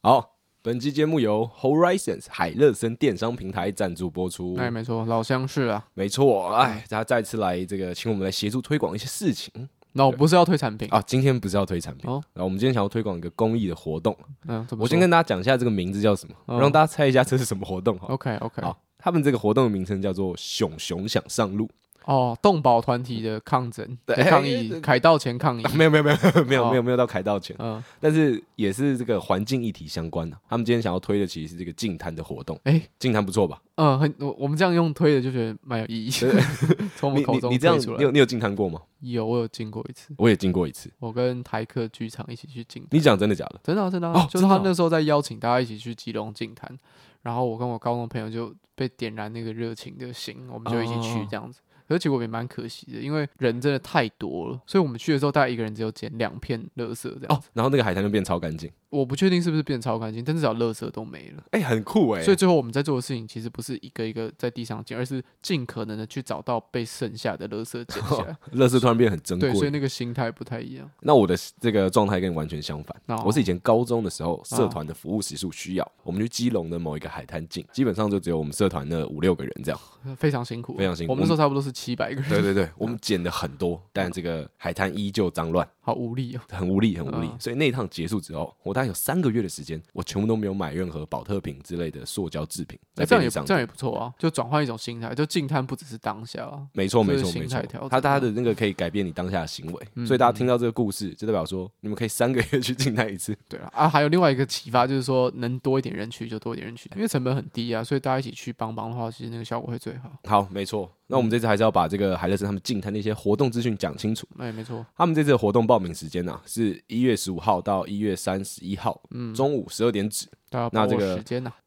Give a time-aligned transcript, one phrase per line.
[0.00, 4.54] 好，本期节目由 Horizons 海乐森电商平台赞助播出。
[4.54, 6.54] 哎，没错，老相识啊，没错。
[6.54, 9.68] 哎，他再次来这个，请我们来协助推广一些事情。
[9.94, 12.08] 那我不是要推产品啊，今天不是要推产品。
[12.08, 14.16] 哦，然后我们今天想要推广一个公益的活动。
[14.46, 17.98] 嗯，我先跟大家讲一下这个名字叫什么，哦、让大家猜一下这是什么活动。
[18.02, 18.62] OK，OK。
[18.62, 21.68] 好，他们这个活动的名称叫做“熊熊想上路”。
[22.08, 26.16] 哦，动保团体的抗争、抗议、凯道前抗议， 没有没有没有
[26.46, 30.34] 没有没有没有到凯道前，嗯，但是也是这个环境议题相关的。
[30.48, 33.60] 他们今天想要推的其实是这个净滩的活动，哎，净滩不错吧？
[33.74, 36.42] 嗯，很我我们这样用推的就觉得蛮有意义的。
[36.96, 38.80] 从我们口中你这样，你有你有净滩过吗？
[39.00, 40.90] 有，我有进过一次，我也进过一次。
[40.98, 42.88] 我跟台客剧场一起去净滩。
[42.90, 43.60] 你讲真的假的？
[43.62, 46.74] 真的真的，就是他那时候在邀请大家一起去基隆净滩，
[47.20, 51.60] 然后我跟我高中朋友就被点燃那个热情的心，我们就一起去这样子。
[51.88, 57.28] 可是结果也蛮可惜的，因为人真的太多了，所以我们去的时候大概一个人只有捡两片垃圾这样。
[57.28, 58.70] 哦，然后那个海滩就变超干净。
[58.90, 61.42] 我不确定是不是变超干净，但至少垃圾都没了。
[61.50, 62.22] 哎、欸，很酷哎！
[62.22, 68.36] 所以最后我们在做的事情其实不是一个一个在地上捡，而是尽可能的去找到被剩下的垃圾捡起来。
[68.56, 70.90] 垃圾突然变很珍贵，对，所以那个心态不太一样。
[71.00, 72.96] 那我的这个状态跟你完全相反。
[73.06, 79.80] 哦、我是以前高中的时候，社团的服务时数需要，哦、我们去基隆的某一个海滩进，基本上就只有我们社团的五六个人这样，
[80.16, 81.12] 非常辛苦，非常辛苦。
[81.12, 82.30] 我们那时候差不多是七百个人。
[82.30, 85.68] 对对对，我们 捡的很多，但这个海滩依旧脏乱。
[85.80, 87.30] 好无力哦，很无力，很无力。
[87.38, 92.78] 所以那一趟结束之后，我大概有三个月的时间，我全部都没有买任何保特瓶之类的塑胶制品。
[92.94, 96.64] 这样也这样也不错啊，就转换一种心态，就净滩不只是当下啊。
[96.72, 100.06] 没错没错没错，他他的那个可以改变你当下的行为。
[100.06, 103.36] 所以大家听到这个故事，就代表说你们可以三个月去净滩一次。
[103.48, 110.12] 对啊，啊，还有另外一个启发就是说，能多一点人去就多一点人去，因为成本很低啊，所以大家一起去帮帮的话，其实那个效果会最好。
[110.22, 110.88] 好，没错。
[111.10, 114.26] 那我们这次还是要把这个海乐森他们净滩的一些活动资讯讲清楚。
[114.36, 120.28] 哎，没错，他们这次的活动报名时间呢、啊、是一月十五号到一月三十一号，嗯，中午十二点止。
[120.70, 121.22] 那这个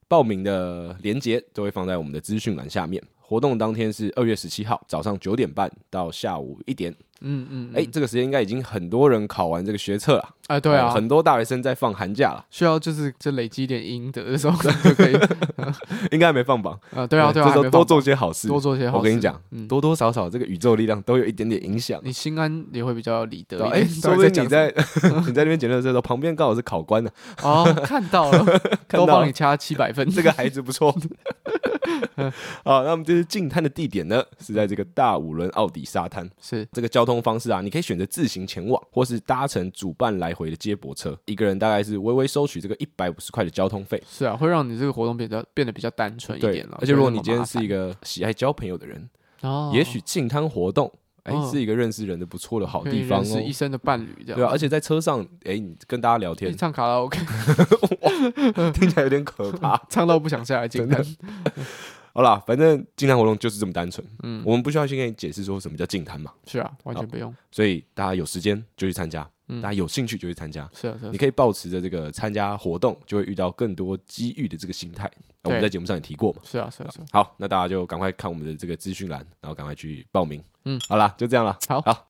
[0.08, 3.02] 报名的链接都会放在我们的资讯栏下面。
[3.20, 6.96] 活动当天是二月十七号早上九点半到下午一点。
[7.22, 7.84] 嗯嗯，哎、嗯。
[7.84, 15.14] 欸，这个时间应该已经很多人考完这个学测了，哎，对啊，很多大学生在放寒假了，需要就是这累积点阴德的时候就可以，
[16.12, 16.78] 应该还没放榜。
[16.96, 18.98] 啊，对啊对啊，这时候多做些好事，多做些好事。
[18.98, 23.66] 我跟你讲，嗯、多多少少这个宇宙力量都有一点点影响，你心安也会比较理得。
[23.68, 24.74] 哎，说不定你在
[25.28, 27.10] 你在那边捡垃圾的时候，旁边刚好是考官呢，
[27.44, 28.46] 哦，看到了，
[28.90, 30.94] 都帮你掐七百分，这个孩子不错。
[32.64, 36.30] 好，那我们这次进滩的地点呢，是在这个大五轮奥迪沙滩。
[36.40, 36.68] 是。
[36.72, 44.00] 这个交通方式啊，你可以选择自行前往，或是搭乘主办来回的接驳车，一个人大概是微微收取这个一百五十块的交通费。
[44.08, 46.78] 是啊，会让你这个活动变得变得比较单纯一点了。
[46.80, 49.10] 而且如果你今天是一个喜爱交朋友的人，
[49.42, 50.92] 哦，也许进摊活动
[51.24, 54.36] 哎、欸、是一个认识人的不错的好地方哦，是一生的伴侣这样。
[54.36, 57.20] 对啊，而且在车上哎、欸，你跟大家聊天，唱卡拉 OK，
[58.74, 61.04] 听起来有点可怕， 唱到不想下来净滩。
[62.14, 64.06] 好啦，反正净滩活动就是这么单纯。
[64.24, 66.34] 嗯，我们不需要去跟你解释说什么叫净滩嘛。
[66.46, 67.34] 是啊，完全不用。
[67.52, 70.70] 所以大家有时间就去参加，嗯、大家有兴趣就去参加。
[70.74, 71.10] 是啊，是啊。
[71.12, 75.10] 你可以保持着这个参加活动就会遇到更多机遇的这个心态。
[75.44, 76.42] 我们在节目上也提过嘛。
[76.44, 77.06] 是啊，是啊，是啊。
[77.12, 80.44] 好，那大家就赶快看我们的这个资讯栏，然后赶快去报名。
[80.66, 81.58] 嗯，好啦，就这样了。
[81.68, 82.08] 好，好。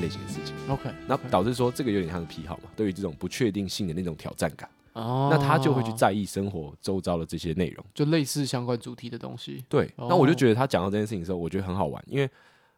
[0.00, 2.70] 类型的事情，OK，那导致说这个有点像是癖好嘛？
[2.74, 9.64] 对于这种不确定性的那种挑战感，哦，那他就会去在意生活周遭的这些内容，就类似相关主题的东西。
[9.68, 12.28] 对，那我就觉得他讲到这件事情的时候，我觉得很好玩，因为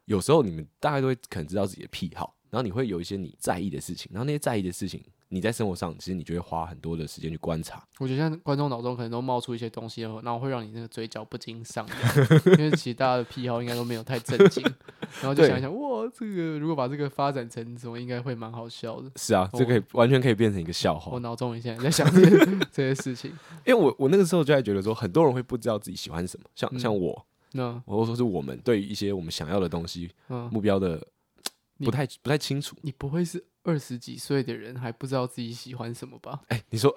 [0.05, 5.01] 有时候你们大概都会可能知道自己的癖好，然后你会有一些你在意的事情，然后那些在意的事情。
[5.33, 7.83] 你在生活上，其实你就会花很多的时间去观察。
[7.97, 12.27] 我觉得像观众脑中可能都冒出一些东西，然后会让你那个嘴角不禁上扬，
[12.59, 14.63] 因为其实大家的癖好应该都没有太正经，
[15.21, 19.09] 然后就想一想，哇，这个如果把这个发展成什么，应该会蛮好笑的。
[19.15, 21.11] 是啊，这可以完全可以变成一个笑话。
[21.11, 23.31] 我脑中现在在想这些 这些事情，
[23.65, 31.07] 因为我我那个时候就在觉得说，很多人会不知道自己喜欢什么，像、嗯、像我，那我说是我们对于一些我们想要的东西，嗯、目标的
[31.79, 32.75] 不太不太清楚。
[32.81, 33.43] 你不会是？
[33.63, 36.41] 二十几岁的人还不知道自己喜欢什么吧？
[36.49, 36.93] 哎、欸，你说，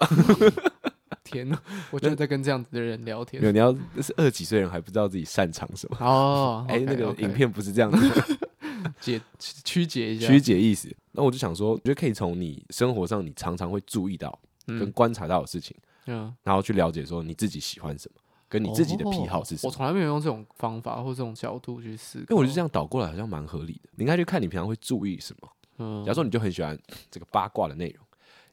[1.25, 1.61] 天哪！
[1.91, 3.41] 我觉得在跟这样子的人聊天。
[3.43, 6.65] 没有，你要那是二十几岁人还不知道自己擅长什么哦。
[6.71, 8.39] 哎、那个影片不是这样子，
[9.01, 10.95] 解曲解一下，曲解意思。
[11.13, 15.77] 那我就想说，我觉得可以从你生活上你常常会注意到跟观察到的事情，
[16.07, 18.21] 嗯，然后去了解说你自己喜欢什么。
[18.49, 19.69] 跟你自己的癖好是什么？
[19.69, 23.91] 我从来没有用这种方法或这种角度去思考，因为我觉得这样倒过来好像蛮合理的。
[23.97, 25.49] 你应该去看你平常会注意什么。
[25.78, 26.78] 嗯，假如说你就很喜欢
[27.11, 28.06] 这个八卦的内容，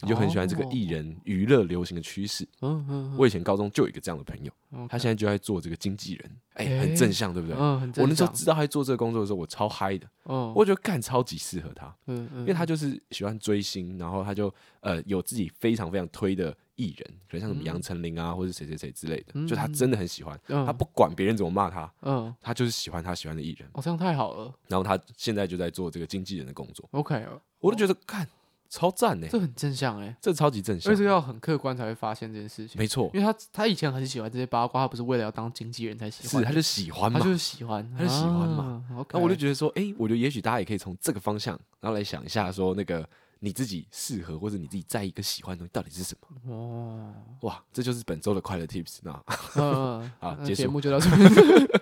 [0.04, 2.48] 你就很喜欢这个艺人娱乐流行的趋势。
[2.62, 3.16] 嗯嗯。
[3.18, 4.52] 我以前高中就有一个这样的朋友，
[4.88, 7.58] 他现在就在做这个经纪人，哎，很正向，对不对？
[7.58, 10.08] 我那时候知道他在做这个工作的时候，我超嗨的。
[10.24, 11.88] 哦，我觉得干超级适合他。
[12.08, 16.56] 嗯嗯，因为他就是喜欢追星，然后他就呃有自己非常非常推的。
[16.76, 23.70] 艺人，可能像什么杨丞琳啊，或者谁谁谁之类的，嗯、就他真的很喜欢，嗯、他不管别人怎么骂他，嗯，他就是喜欢他喜欢的艺人。
[23.74, 24.52] 哦，这样太好了。
[24.68, 26.90] 然后他现在就在做这个经纪人的工作。
[26.94, 27.24] OK，
[27.60, 28.28] 我都觉得看
[28.74, 32.80] 超赞呢，这很正向哎，这超级正向，因为这个要很客观才会发现这件事情。
[32.80, 38.84] 没错，因为他他以前很喜欢这些八卦，他不是为了要当经纪人才喜欢，是他就喜欢嘛，他就是喜欢，他就喜欢嘛。
[38.90, 43.08] 那、啊 okay、我就觉得说，哎、欸，我觉得也许大家也可以从这个方向，然后来想一下说那个。
[43.46, 46.54] 你自己适合或者你自己在意跟喜欢的东西到底是什么？
[46.56, 49.00] 哦，哇，这就是本周的快乐 Tips。
[49.02, 49.22] 那，
[49.58, 51.30] 嗯，好， 结束节目就到这边。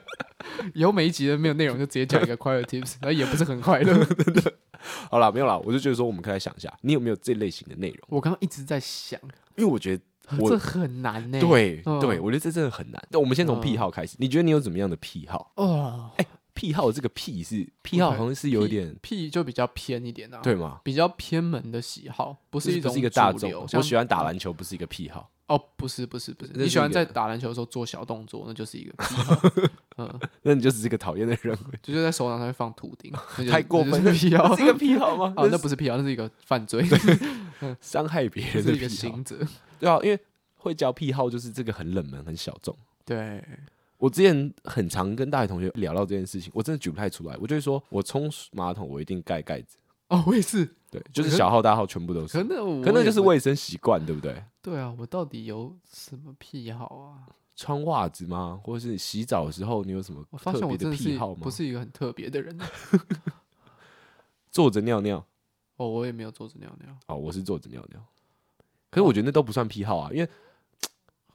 [0.73, 4.53] 以后每一集都没有内容，就直接讲一个快乐 Tips，那也不是很快乐，真的。
[5.09, 7.99] 好了，没有了，我就觉得说，我们可以来想一下，你有没有这类型的内容？
[8.09, 9.19] 我刚刚一直在想，
[9.55, 10.03] 因为我觉得
[10.39, 11.39] 我这很难呢。
[11.39, 13.01] 对，对，我觉得这真的很难。
[13.11, 15.51] 那我们先从癖好开始，你觉得你有怎么样的癖好？
[15.55, 16.25] 哦，哎。
[16.53, 20.81] 癖好这个癖是癖好，好像是有一点癖就比较偏一点啊，对吗？
[20.83, 23.49] 比较偏门的喜好，不是一种不是一个大众。
[23.71, 25.31] 我喜欢打篮球，不是一个癖好。
[25.51, 28.93] 哦，不是不是不是，你喜欢在打篮球的时候做小动作，那就是一个。
[29.97, 33.11] 嗯，那你就是这个讨厌的人，就是在手掌上面放图钉，
[33.51, 35.33] 太过分的癖好，是一个癖好吗？
[35.37, 36.85] 哦，那不是癖好，那是一个犯罪，
[37.81, 39.37] 伤害别人的一个行者。
[39.77, 40.17] 对啊，因为
[40.55, 42.75] 会叫癖好，就是这个很冷门、很小众。
[43.03, 43.43] 对。
[43.97, 47.37] 我之前很常跟大学同学聊到这件事情，我真的举不太出来。
[47.39, 49.77] 我就会说，我冲马桶我一定盖盖子。
[50.07, 52.37] 哦，我也是，对，就是小号大号全部都是。
[52.37, 54.43] 可能可能就是卫生习惯，对不对？
[54.61, 57.25] 对啊，我到底有什么癖好啊？
[57.55, 58.59] 穿袜子吗？
[58.63, 61.39] 或者是洗澡的时候你有什么特别的癖好吗？
[61.41, 62.59] 不是一个很特别的人。
[64.51, 65.25] 坐着尿尿？
[65.77, 66.95] 哦，我也没有坐着尿尿。
[67.07, 68.03] 哦，我是坐着尿尿。
[68.89, 70.29] 可是我觉得那都不算癖好啊，因为。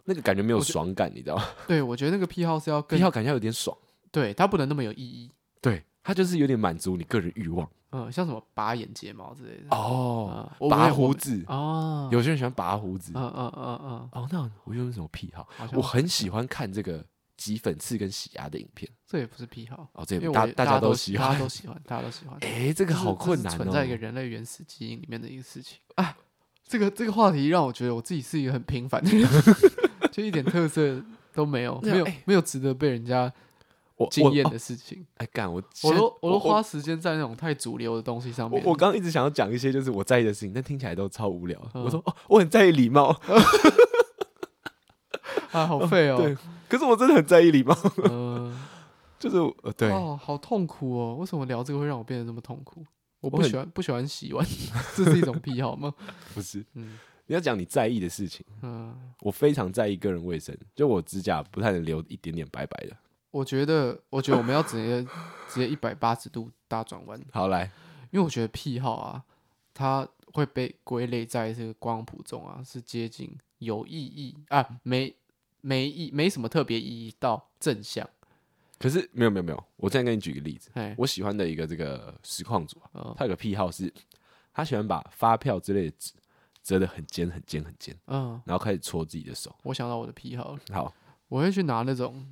[0.09, 1.45] 那个感觉没有爽感，你知道吗？
[1.67, 3.77] 对，我觉得那个癖好是要癖好感觉有点爽，
[4.13, 5.29] 对，它不能那么有意义，
[5.61, 15.49] 对，它就是有点满足你个人欲望，嗯，像什么拔眼睫毛之类的，哦，拔胡子，哦，有些人喜欢拔胡子，嗯嗯嗯嗯，哦，那我有什么癖好？
[15.73, 17.05] 我很喜欢看这个
[17.37, 25.79] 挤粉刺跟洗牙的影片，这也不是癖好，哦，这大大家都喜欢，大家都喜欢，大家都喜欢，哎，这个好困难，存在一个人类原始基因里面的一个事情。
[25.95, 26.17] 啊，
[26.67, 29.29] 这个这个话题让我觉得我自己是一个很平凡的人。
[30.13, 31.03] 就一点特色
[31.35, 33.31] 都没有，没有没有值得被人家
[34.11, 35.07] 惊艳的事情。
[35.17, 38.63] 哎，干我，我都我都花时间在那种太主流的东西上面。
[38.65, 41.59] 我刚刚一直想要讲一些就是我在意的事情，但听起来都超无聊。
[41.75, 43.19] 我说哦，我很在意礼貌。
[45.53, 46.19] 啊，好废哦。
[46.19, 46.37] 对，
[46.69, 47.75] 可是我真的很在意礼貌。
[48.11, 48.59] 嗯，
[49.19, 51.17] 就是呃，对哦，好痛苦哦。
[51.17, 52.85] 为什么聊这个会让我变得这么痛苦？
[53.21, 54.47] 我不喜欢不喜欢洗碗，
[54.95, 55.95] 这是一种癖好吗？
[56.35, 56.99] 不是，嗯。
[57.29, 62.97] 你要讲你在意的事情，嗯，我非常在意个人卫生，就我指甲不太能留一点点白白的。
[63.31, 65.03] 我觉得，我觉得我们要直接
[65.49, 67.21] 直接一百八十度大转弯。
[67.33, 67.71] 好来，
[68.11, 69.25] 因为我觉得癖好啊，
[69.75, 75.15] 它会被归类在这个光谱中啊，是接近有意义啊，没
[75.61, 78.09] 没意没什么特别意义到正向。
[78.79, 83.93] 可是没有没有没有，我再给你举个例子，嘿我喜欢的一个这个实况组啊、他有个癖好是，
[84.53, 86.13] 他喜欢把发票之类的纸。
[86.67, 89.55] 折得很尖很尖很尖，嗯，然后开始搓自己的手。
[89.63, 90.93] 我想到我的癖好了，好，
[91.29, 92.27] 我会去拿那种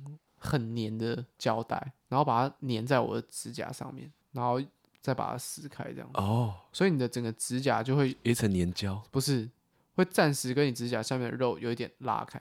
[0.45, 4.61] 很黏的胶带，然后把它粘在我的指甲上面，然后
[5.01, 6.09] 再把它撕开，这样。
[6.13, 9.49] 哦，所以你的整个指甲就会一层粘胶，不是，
[9.95, 12.39] 会暂时跟你指甲下面的肉有一点拉开。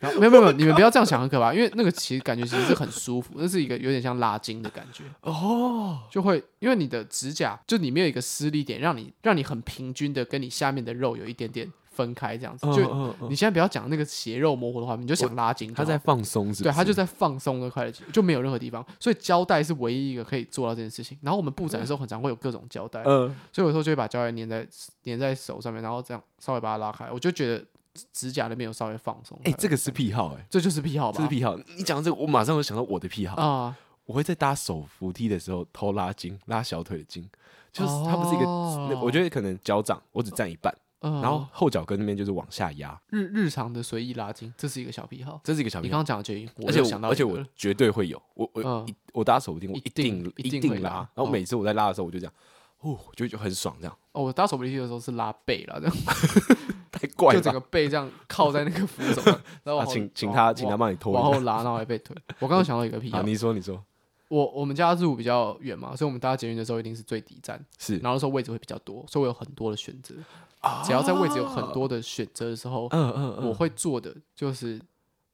[0.00, 12.64] 然 后没有没有没有，你们不要这样想，很可怕，因为那个其实感觉其实是很舒服，那是一个有点像拉筋的感觉哦，就会因为你的指甲就里面有一个施力点，让你让你很平均的跟你下面的肉有一点点分开，这样子。
[12.72, 16.62] 就你现在不要讲那个血肉模糊的画面，你就想拉筋，他在放松，是？
[16.62, 21.18] 对，他就在放松的块，就没有任何地方，所以胶带是唯一一个可以做到这件事情。
[21.22, 24.66] 然后我们布展的时候，很常会有各种胶带，嗯，所以有时候就会把胶带粘在
[25.02, 27.64] 粘在手上面，然后这样稍微把它拉开，我就觉得。
[28.12, 31.16] 指甲那边有稍微放松，哎，这个是癖好，哎，这就是癖好吧？
[31.16, 31.58] 这是癖好。
[31.76, 33.76] 你讲这个，我马上就想到我的癖好啊。
[34.04, 37.28] 我会在搭手扶梯的时候偷拉筋，拉小腿的筋，
[37.72, 40.72] 就是它不是一个，哦、我觉得可能脚掌我只占一半。
[41.00, 45.86] 嗯、然后后脚跟那边就是往下压，日日常的随意拉筋，这是一个小癖好，这是一个小癖好。
[45.86, 51.08] 你刚刚讲的绝育，而且想到而且我绝对会有，我我、嗯、我搭手扶梯，我一定一定，一定拉。
[51.14, 52.32] 然后每次我在拉的时候，我就这样，
[52.80, 53.96] 哦，就就很爽这样。
[54.12, 55.96] 哦，我搭手扶梯的时候是拉背了，这样。
[56.90, 62.16] 太怪了，就整个背这样靠在那个扶手上， 然后、啊、请请他请他帮你拖，往后拉，然后还被推。
[62.40, 63.82] 我刚刚想到一个癖好，你说你说。
[64.28, 70.14] 我我们家住比较远嘛，所以我们搭捷运的时候一定是最底站，是，然后那时候位置会比较多，所以我有很多的选择。
[70.60, 74.80] 啊、只要在位置有很多的选择的时候，嗯嗯嗯，我会做的就是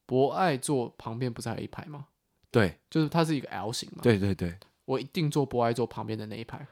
[0.06, 2.06] 博爱座旁边不是还有一排吗？
[2.50, 4.00] 对，就是它是一个 L 型嘛。
[4.02, 6.66] 对对对，我一定坐博爱座旁边的那一排，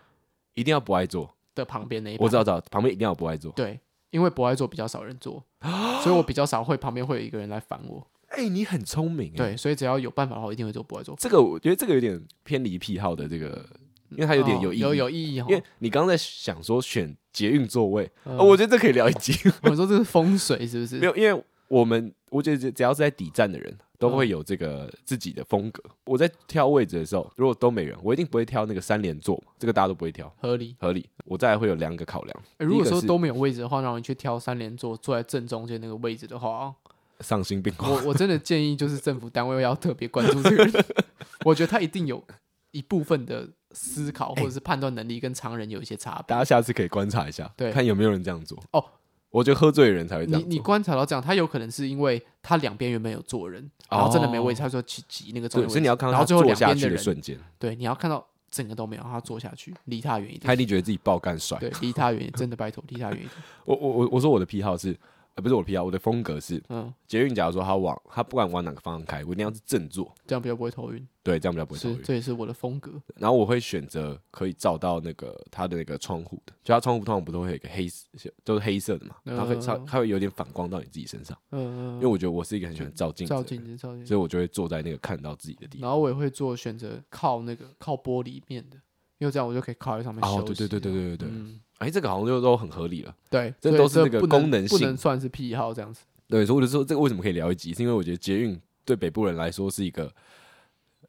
[0.54, 2.24] 一定要博爱座的旁边那一排。
[2.24, 3.50] 我知道，知道，旁边一定要博爱座。
[3.52, 3.80] 对，
[4.10, 5.42] 因为博爱座比较少人坐，
[6.04, 8.06] 所以我比较少会旁边会有一个人来烦我。
[8.28, 9.32] 哎、欸，你很聪明。
[9.34, 11.16] 对，所以只要有办法的话，我一定会做，博爱座。
[11.18, 13.66] 这个我觉得这个有点偏离癖好的这个，
[14.12, 15.36] 因为它有点有意义，哦、有有意义。
[15.36, 19.32] 因为你刚刚在想说选捷运座位，嗯哦，我觉得这可以聊一集。
[19.62, 20.98] 我说这是风水是不是？
[21.00, 25.82] 没有，因为我们我觉得只要是在底站的人都会有这个自己的风格。
[25.86, 31.08] 嗯、我在挑位置的时候，如果都没人，我一定不会挑那个三连座，这个大家都不会挑，合理合理。
[31.24, 32.42] 我再来会有两个考量。
[32.58, 36.74] 欸、如果说都没有位置的话，让你去挑三连座，坐在正中间那个位置的话。
[37.20, 37.88] 丧心病狂！
[37.88, 40.84] 我我真的建议，就是政府单位要特别关注这个人。
[41.46, 42.20] 我觉得他一定有
[42.72, 46.24] 一部分的思考或者是判断能力跟常人有一些差别。
[46.28, 48.62] 大家下次可以观察一下，对，看有没有人这样做。
[48.72, 48.84] 哦，
[49.30, 50.40] 我觉得喝醉的人才会这样。
[50.40, 55.68] 你你观察到这样，他有可能是因为他两边原本有坐人，然后真的没位置，他说去挤那个座位。
[55.68, 60.40] 所以你要看到他坐下去的瞬间，对，你要看到整个都没有，他坐下去，离他远一点。
[60.42, 61.58] 他一定觉得自己爆干帅。
[61.58, 63.30] 对，离他远一点，真的拜托，离他远一点。
[63.64, 64.96] 我我我我说我的癖好是。
[65.34, 71.08] 呃，不是我的癖好，我的风格是，嗯，捷运假如说它往它不管往哪个方向开，我一定要是正坐，这样比较不会头晕。
[71.22, 72.00] 对，这样比较不会头晕。
[72.04, 72.92] 这也是我的风格。
[73.16, 77.88] 然后我会选择可以照到那个它的那个窗户的，就它窗户通常不都会有一个黑，
[78.44, 81.34] 都是黑色的嘛，它会它它会有点反光到你自己身上。
[81.52, 81.94] 嗯嗯。
[81.94, 85.88] 因为我觉得我是一个很喜欢照镜子，照镜子，照镜子，所以我就会坐在那个看到自己的地方。
[85.88, 88.76] 然后我也会做选择靠那个靠玻璃面的，
[89.16, 90.38] 因为这样我就可以靠在上面休息。
[90.38, 91.28] 哦，对对对对对对对。
[91.30, 91.60] 嗯。
[91.82, 93.14] 哎，这个好像就都很合理了。
[93.28, 96.04] 对，这都是那个功能性，不能算是癖好这样子。
[96.28, 100.04] 对，所以我就说这个为什么可以聊一集，是因为我觉得捷运对北部人来说是一个，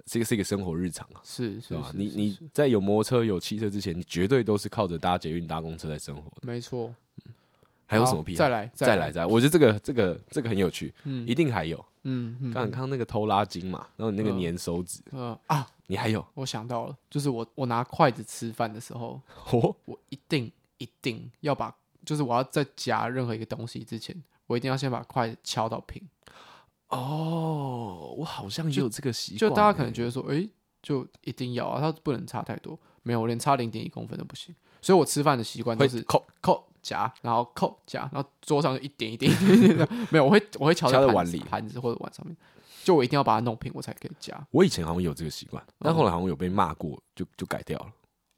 [0.07, 1.21] 是一个是一个生活日常啊。
[1.23, 1.91] 是是吧？
[1.93, 6.37] 你你在有摩托车有汽车之前，你绝对都是靠着搭捷运搭公车在生活的。
[6.41, 6.93] 没错。
[7.85, 8.39] 还有什么癖好？
[8.39, 10.91] 再来再来再来，我觉得这个这个这个很有趣。
[11.03, 11.77] 嗯，一定还有。
[12.03, 12.51] 嗯嗯。
[12.51, 14.99] 刚刚那个偷拉筋嘛，然后你那个粘手指。
[15.11, 16.25] 嗯啊，你还有？
[16.33, 20.51] 我想到了，就是我我拿筷子吃饭的时候，我我一定。
[20.77, 21.73] 一定要把，
[22.05, 24.15] 就是我要在夹任何一个东西之前，
[24.47, 26.01] 我一定要先把筷子敲到平。
[26.89, 29.39] 哦，我好像也有这个习惯。
[29.39, 30.49] 就大家可能觉得说，哎、欸，
[30.81, 32.77] 就一定要啊，它不能差太多。
[33.01, 34.53] 没有，我连差零点一公分都不行。
[34.81, 39.87] 所以我吃饭的习惯都是扣扣夹，然后扣夹，然后桌上就一点一点一点的。
[40.11, 42.35] 没有，我会我会敲在碗里、盘子或者碗上面。
[42.83, 44.45] 就我一定要把它弄平，我才可以夹。
[44.51, 47.87] 我以前好像有这个习惯，但后来好像有被骂过，就就改掉了。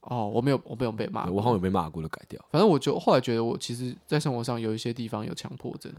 [0.09, 2.43] 哦，我没有，我没有被骂，我好像有被骂过，就改掉。
[2.51, 5.91] 反正我就后来觉得，我其实，在生活上有一些地方有强迫症，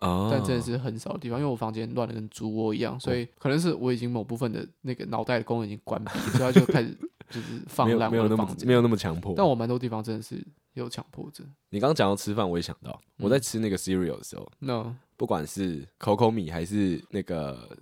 [0.00, 6.96] 哦，但真的是很少的地方，因为我房间乱的跟猪窝一样，所以可能是我已经某部分的那个脑袋的功能已经关闭，所以他就开始
[7.30, 9.34] 就是放烂，没有那么没有那么强迫。
[9.36, 10.42] 但我蛮多地方真的是
[10.74, 11.46] 有强迫症。
[11.70, 17.76] 你刚刚讲到吃饭，我也想到我在吃那个 cereal 的时候，那不管是 Coco 米还是那个。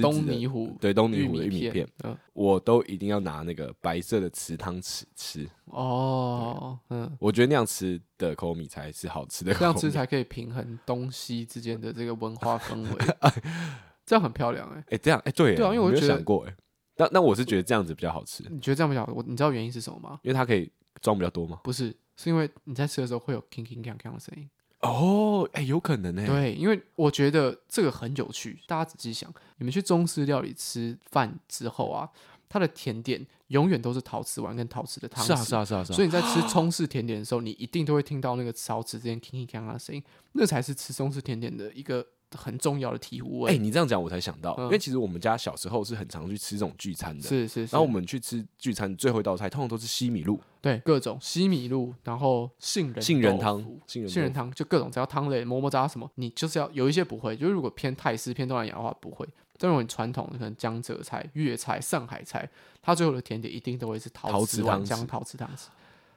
[0.00, 5.48] 东泥虎对东泥虎的玉米片，嗯，我都一定要拿那个白色的瓷汤匙吃。
[5.66, 13.14] 哦，嗯，我觉得那样吃的口米才是好吃的，这样吃才可以平衡东西之间的这个文化氛围。
[14.06, 16.54] 这样很漂亮哎，哎，这样哎，对对啊，因为我觉得想过哎，
[16.96, 18.44] 那那我是觉得这样子比较好吃。
[18.50, 19.12] 你觉得这样比较好？
[19.12, 20.20] 我你知道原因是什么吗？
[20.22, 21.58] 因为它可以装比较多吗？
[21.64, 24.48] 不是，是因为你在吃的时候会有 king king 锵锵的声音。
[24.84, 26.26] 哦，哎、欸，有可能呢。
[26.26, 28.58] 对，因为我觉得这个很有趣。
[28.66, 32.08] 大家仔细想，你们去中式料理吃饭之后啊，
[32.48, 35.26] 它的甜点永远都是陶瓷碗跟陶瓷的汤匙。
[35.26, 35.96] 是啊，是啊，是啊，是啊。
[35.96, 42.06] 所以你在吃 中式甜点的时候，你一定都会听到那个勺子之间铿铿锵的声音，那才是吃中式甜点的一个。
[42.36, 43.52] 很重要的醍醐味。
[43.52, 47.22] 哎，你这样讲我才想到，因为其实我们家小时候是很常去吃这种聚餐的。
[47.22, 47.60] 是是。
[47.62, 50.40] 然后我们去吃聚餐最后一道菜，通常都是西米露。
[50.60, 59.28] 对，各种西米露，然后杏仁杏仁汤、杏仁汤，就各种只要汤类、么么喳什么，你就是要有一些不会，就是如果偏泰式、偏东南亚的话不会。
[59.56, 62.48] 这种很传统的可能江浙菜、粤菜、上海菜，
[62.82, 65.66] 它最后的甜点一定都会是陶瓷碗、陶瓷汤匙。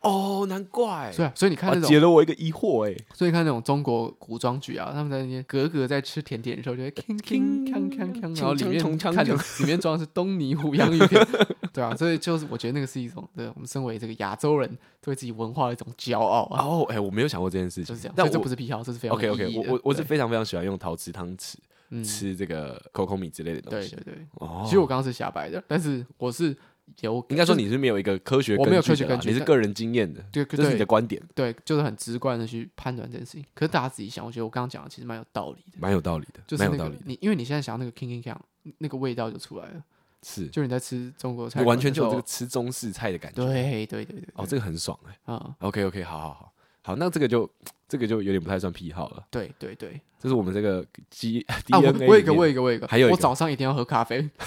[0.01, 1.11] 哦，难怪。
[1.15, 2.95] 对啊，所以你看那种解了我一个疑惑哎。
[3.13, 11.27] 所以看那种中国古装剧啊，他们在那边格格在吃甜点的时候，就会铿铿锵锵锵，然后里面看着里面装的是东尼虎洋芋片，
[11.73, 16.63] 对啊，所以就是我觉得那个是一种，对，我们身为这个亚洲人对自己文化的一种骄傲啊。
[16.63, 18.13] 哦，哎，我没有想过这件事情，就是这样。
[18.15, 19.53] 但这不是癖好，这是非常 OK OK。
[19.57, 21.55] 我我我是非常非常喜欢用陶瓷汤匙
[22.03, 23.95] 吃这个 Coco 米之类的东西。
[23.95, 24.27] 对对对。
[24.35, 26.55] 哦，其实我刚刚是瞎掰的，但是我是。
[27.01, 33.45] 有，应该说你是没有一个科学，我没有科学根据，你是个人经验的，对，这是你的观点，对，就是很直观的去判断这件事情。
[33.53, 38.35] 可是大家仔细想，我觉得我刚刚讲的其实蛮有道理的，蛮有道理的，就是那个你，因为你现在想要那个 king king king，
[38.79, 39.83] 那个味道就出来了，
[40.23, 47.49] 是，就你在吃中国菜，完全就有这个吃中式菜的感觉，对对对对，哦，这个很爽哎，啊，OK OK，好好好，好，那这个就
[47.87, 54.27] 这个就有点不太算癖好了，对对对，这是我们这个基啊，我我一个我一个我一个，还有我早上一定要喝咖啡。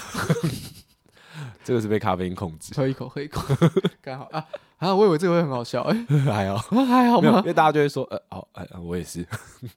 [1.63, 3.41] 这个是被咖啡因控制，喝一口，喝一口，
[4.01, 4.45] 刚好啊
[4.77, 4.95] 啊！
[4.95, 7.39] 我以为这个会很好笑， 哎，还好，还好吗？
[7.39, 9.25] 因为大家就会说，呃，好，哎，我也是，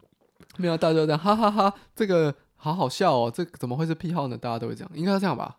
[0.57, 4.39] 没有，大家都这样，哈哈哈，这个好好笑哦，这怎么会是癖好呢？
[4.39, 5.59] 大家都会这样，应该是这样吧？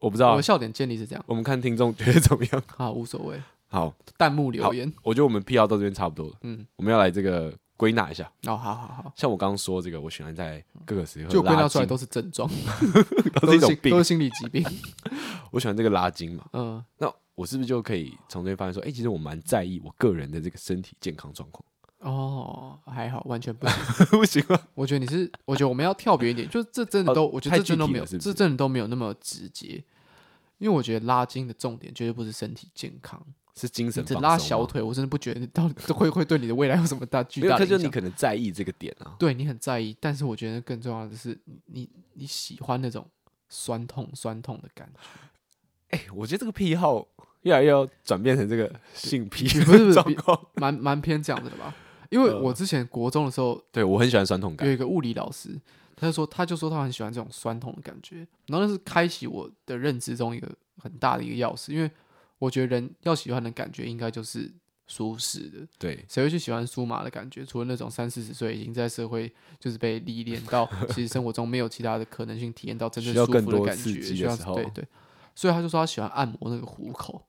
[0.00, 2.62] 我不知道，我们笑点建立是这样，我们看听众觉得怎么样？
[2.76, 7.52] 好，无所谓，好，弹幕留言，我觉得我们癖好到这边差不多了，嗯，我们要来这个。
[7.76, 8.24] 归纳一下。
[8.46, 12.48] 哦，好好好，像我刚刚说这个，我喜欢在各个时候就归纳出来都是症状，
[13.40, 14.64] 都是一种病，都是心理疾病。
[15.50, 21.64] 我喜欢这个拉筋嘛，嗯，那我是不是就可以从这边发现说，哎，其实我蛮在意我个人的这个身体健康状况？
[22.00, 23.66] 哦，还好，完全不。
[23.66, 24.60] 行， 不行吗？
[24.74, 29.82] 我觉得你是，我觉得我们要跳别一点，就这真的都，我觉得这真的都没有，这真的都没有那么直接，
[30.58, 33.24] 因为我觉得拉筋的重点绝对不是身体健康。
[33.54, 37.68] 是精神，只拉小腿，我真的不觉得到底 会会对你的未来有什么大巨大的影响。
[37.68, 43.08] 可是你可能在意这个点啊，对你很在意，但是我觉得更重要的是，你你喜欢那种
[43.48, 45.00] 酸痛酸痛的感觉。
[45.90, 47.06] 哎、欸，我觉得这个癖好
[47.42, 50.00] 越来越要转变成这个性癖，不是不是，
[50.54, 51.72] 蛮蛮偏这样子的吧？
[52.10, 55.56] 因为我之前国中的时候，呃、对我很喜欢酸痛感，有一个物理老师，
[55.94, 61.88] 他就说他就说他很喜欢这种酸痛的感觉，然后那是开启我的认知中一个很大的一个钥匙，因为。
[62.44, 64.52] 我觉得人要喜欢的感觉，应该就是
[64.86, 65.66] 舒适的。
[65.78, 67.44] 对，谁会去喜欢舒麻的感觉？
[67.44, 74.02] 除了那种三四十岁已经在社会就是被历练到， 其实生活中没有其他的可能性，体验到真正舒服的感觉。
[74.02, 74.86] 需要对对，
[75.34, 77.24] 所以他就说他喜欢按摩那个虎口，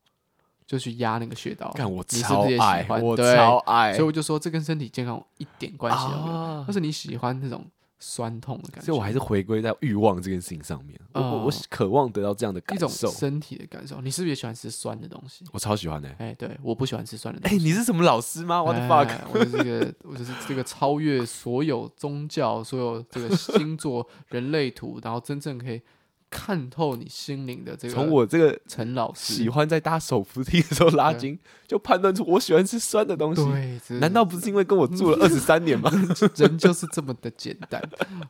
[0.68, 1.72] 就去压那个穴道。
[1.76, 6.64] 看我超爱，超爱，所以我就说这跟身体健康一点关系都没有。
[6.68, 7.66] 但是你喜欢那种。
[8.00, 11.00] 酸痛的感觉，所以我还是回归在欲望这件事情上面。
[11.14, 14.02] 我我渴望得到这样的感受，一种身体的感受。
[14.02, 15.46] 你是不是也喜欢吃酸的东西？
[15.52, 16.10] 我超喜欢的。
[16.20, 17.56] 哎，对，我不喜欢吃酸的东西。
[17.56, 19.18] 哎，你是什么老师吗？What the fuck？
[19.34, 25.82] 我是这个， 我就是这个超越所有宗教、所有这个星座、人类图，然后真正可以。
[26.30, 33.42] 看透你心灵的这个，从我这个陈老师喜欢在搭手扶梯的时候拉筋，就判断出我喜欢吃酸的东西。
[33.88, 35.90] 对，难道不是因为跟我住了 二十三年吗？
[36.36, 37.82] 人就是这么的简单。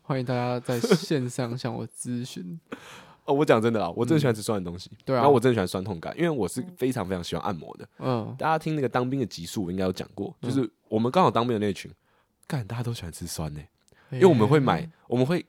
[0.03, 2.59] 欢迎大家在线上向我咨询。
[3.23, 4.91] 哦，我讲真的啊，我真的喜欢吃酸的东西。
[5.03, 7.87] 对啊，然后我真的喜欢酸痛感，因为我是非常非常喜欢按摩的。
[7.97, 11.91] 嗯，大家听那个当兵的集数，我应该有讲过，就是我们刚好当兵的那群，
[12.45, 13.61] 干大家都喜欢吃酸呢，
[14.11, 15.43] 因为我们会买，我们会。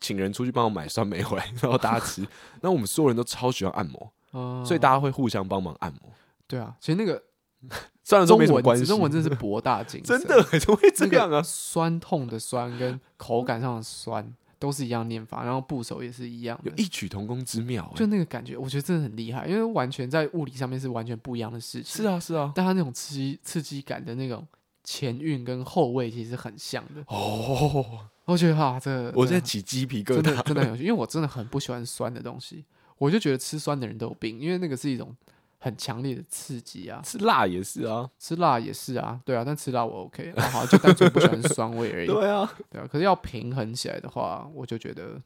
[0.00, 2.26] 请人出去帮我买酸梅回来， 然后大家吃。
[2.60, 6.12] 那我们所有人都超喜欢按摩，嗯、所以大家会互相帮忙按摩。
[6.46, 7.22] 对啊，其实那个
[8.04, 10.18] 虽然说没什么关系，中文真的是博大精深。
[10.18, 11.42] 真的怎么会这样啊？
[11.42, 17.90] 酸痛的酸跟口感上的酸都是一样念法，然后部首也是一样，有异曲同工之妙。
[17.96, 22.04] 就那个感觉，我觉得真的很厉害，因为完全在物理上面是完全不一样的事情。
[22.04, 24.46] 是啊，是啊，但它那种刺激刺激感的那种
[24.84, 27.84] 前韵跟后味其实很像的哦。
[28.26, 32.64] 我觉得哈，这、我现在起鸡皮疙瘩，真的真的很有趣，因为我真的很不喜欢酸的东西，
[32.98, 35.16] 我就觉得吃酸的人都有病，因为那个是一种
[35.58, 37.00] 很强烈的刺激啊。
[37.04, 42.06] 吃辣也是啊，吃辣也是啊，对啊，但吃辣我 OK，好，好，就单纯不喜欢酸味而已。
[42.10, 45.22] 对啊，对啊，可是要平衡起来的话，我就觉得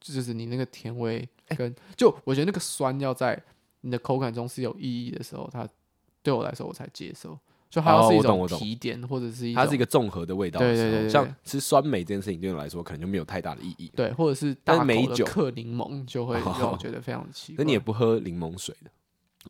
[0.00, 3.42] 就是你那个甜味跟、欸、就我觉得那个酸要在
[3.80, 5.68] 你的口感中是有意义的时候，它
[6.22, 7.36] 对我来说我才接受。
[7.76, 10.58] 就它要是一种提点，或者是一它是一个综合的味道。
[10.58, 13.92] 对对对，像吃酸梅这件事情对我来说，可能就没有太大的意义。
[13.94, 17.62] 对，或者是大口的克柠檬，就会 让我觉得非常奇怪。
[17.62, 18.90] 那你也不喝柠檬水的？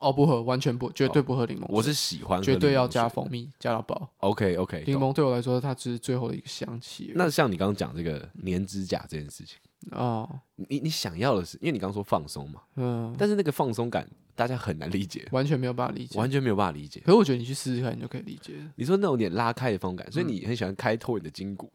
[0.00, 1.64] 哦，不喝，完全不，绝对不喝柠檬。
[1.68, 4.10] 我是喜欢，绝对要加蜂蜜，加到爆。
[4.18, 7.12] OK OK，柠檬对我来说，它只是最后的一个香气。
[7.14, 9.56] 那像你刚刚讲这个粘指甲这件事情。
[9.92, 17.00] 哦，你你想要的是，因为你刚刚说放松嘛，嗯，但是那个放松感大家很难理解，完全没有办法理解，完全没有办法理解。
[17.00, 18.52] 可是我觉得你去试试看，你就可以理解。
[18.76, 21.72] 你说那种点拉开的风感，所以你很喜欢开拓你的筋骨。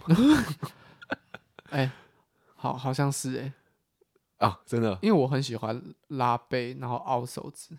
[1.72, 1.92] 哎，
[2.56, 7.78] 好，好像是哎，啊，真的，因为我很喜欢拉背，然后凹手指。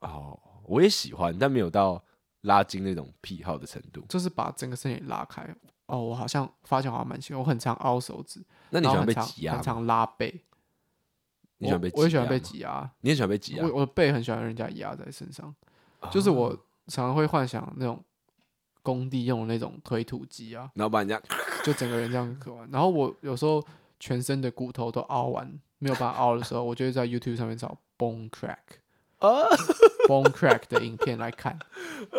[0.00, 2.04] 哦，我也喜欢，但没有到
[2.42, 5.42] 拉筋那种癖好的程度，就是把整个身体拉开。
[5.86, 8.44] 哦，我好像发现好像蛮喜欢，我很常凹手指。
[8.68, 9.54] 那你喜欢被挤压？
[9.54, 10.44] 很常拉背。
[11.58, 12.00] 你喜欢被挤压？
[12.00, 12.90] 我也喜欢被挤压。
[13.00, 13.64] 你也喜欢被挤压？
[13.64, 15.54] 我我的背很喜欢人家压在身上，
[16.10, 16.50] 就是我
[16.86, 18.02] 常常会幻想那种
[18.82, 21.20] 工地用的那种推土机啊，然后把人家
[21.64, 22.68] 就整个人这样磕完。
[22.70, 23.62] 然后我有时候
[24.00, 28.56] 全身的骨头都凹完，没有办法凹的时候，我就会在 YouTube 上面找 bone crack。
[29.18, 29.28] 啊
[30.06, 31.58] ，bone crack 的影片来看，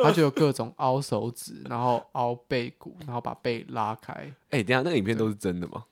[0.03, 4.11] 他就有各种凹手指，然后凹背骨，然后把背拉开。
[4.49, 5.85] 哎、欸，等下那个影片都是真的吗？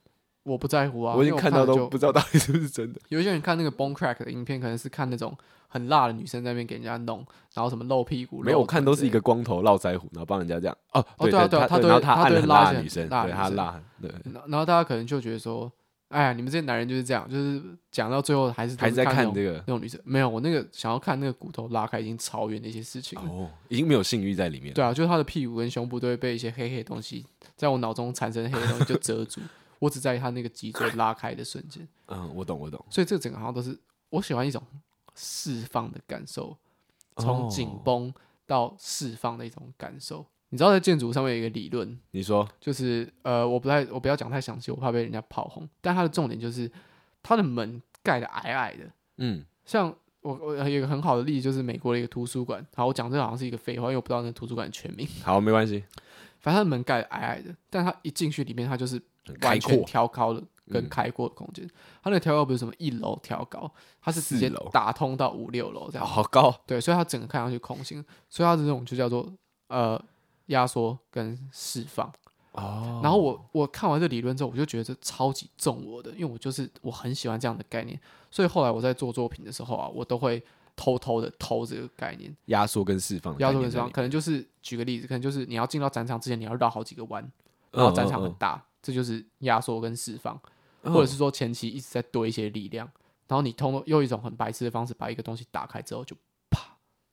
[0.48, 3.00] 我不在乎啊，我已经看到都不知道到底是不是真的。
[3.10, 8.42] 有些人看那个 bone crack 的影片，可能是看那种很辣的女生在那边给人家弄，然后什么露屁股。
[8.42, 10.78] 没有，我看都是一个光头络腮胡，然后帮人家这样。
[10.94, 14.10] 哦，对啊，对啊，他对，他按很辣的女生，对他辣，对。
[14.48, 15.72] 然后大家可能就觉得说。
[16.10, 20.00] 哎呀，你们这些男人就是这样，就是讲到最后还是还是在看这个那种女生。
[20.06, 24.74] 没有，我那个想要看那个骨头拉开，已经超远的一些事情哦， 已经没有性欲在里面。
[24.74, 27.26] 对啊，就是他的屁股跟胸部都会被一些黑黑的东西
[27.58, 29.42] 在我脑中产生黑黑的东西就遮住，
[29.80, 31.88] 我只在意他那个脊椎拉开的瞬间。
[32.08, 32.84] 嗯，我懂，我懂。
[32.90, 33.78] 所以这整个好像都是
[34.10, 34.62] 我喜欢一种
[35.16, 36.58] 释放的感受，
[37.18, 38.13] 从紧绷
[38.46, 40.26] 到释放的一种感受。
[40.50, 45.68] 你知道在建筑上面有一个理论，你说就是呃，我不太我不要讲太详细，我怕被人家炮轰。
[45.82, 46.72] 但它的重点就是
[47.22, 52.66] 它的门盖的矮矮的，嗯，像我我有一个很好的例子，就是美国的一个图书馆。
[52.74, 55.06] 好，我讲这好像是一个废话，因为我不知道那图书馆的全名。
[55.22, 55.84] 好，没关系，
[56.40, 59.02] 反正它的门盖得矮矮的，但它一进去里面，它就是
[59.42, 61.68] 完全挑高的跟开阔的空间。
[62.04, 66.54] 它那个挑高不是什么一楼挑高，它是直接打通到五六楼这样，好高。
[66.66, 69.32] 对，所以它整个看上去空心，所以它的这种就叫做
[69.68, 70.02] 呃。
[70.48, 72.10] 压缩跟释放
[72.54, 72.63] ，oh.
[73.04, 78.00] 然后我我看完这理论之后，我就觉得这超级中我的，因为我就是我很喜欢这样的概念，
[78.32, 80.42] 所以后来我在做作品的时候啊，我都会
[80.74, 87.30] 偷偷的偷这个概念，压缩跟释放，压缩跟释放，可能就是举个例子，可能就是你要进到展场之前，你要绕好几个弯，
[87.72, 88.68] 然后展场很大，oh, oh, oh.
[88.82, 90.40] 这就是压缩跟释放
[90.84, 90.94] ，oh.
[90.94, 92.90] 或者是说前期一直在堆一些力量，
[93.28, 96.16] 然后你通过用一种很白痴的方式把一个东西打开之后就
[96.50, 96.62] 啪。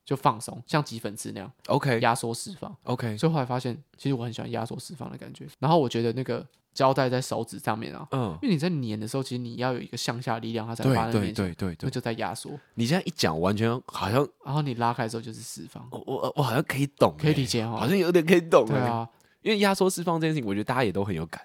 [0.07, 3.17] 就放松，像挤粉刺那样，OK，压缩释放，OK。
[3.17, 5.47] 所以后来发现，其实我很喜欢压缩释放的感觉。
[5.59, 12.51] 然后我觉得那个胶带在手指上面啊，嗯，因为你在粘的时候，其实你要有一个向下力量，它才发在面前，对对对，那就在压缩。
[12.75, 15.89] 你现在一讲，完全好像，然后你拉开之后就是释放。
[15.91, 18.67] 我我我好像可以懂，可以理解哈，好像有点可以懂。
[18.67, 19.09] 对啊，
[19.41, 21.41] 因为压缩释放这件事情，我觉得大家也都很有感，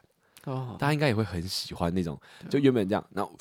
[0.79, 3.31] 大家应该也会很喜欢那种，就原本这样，然后。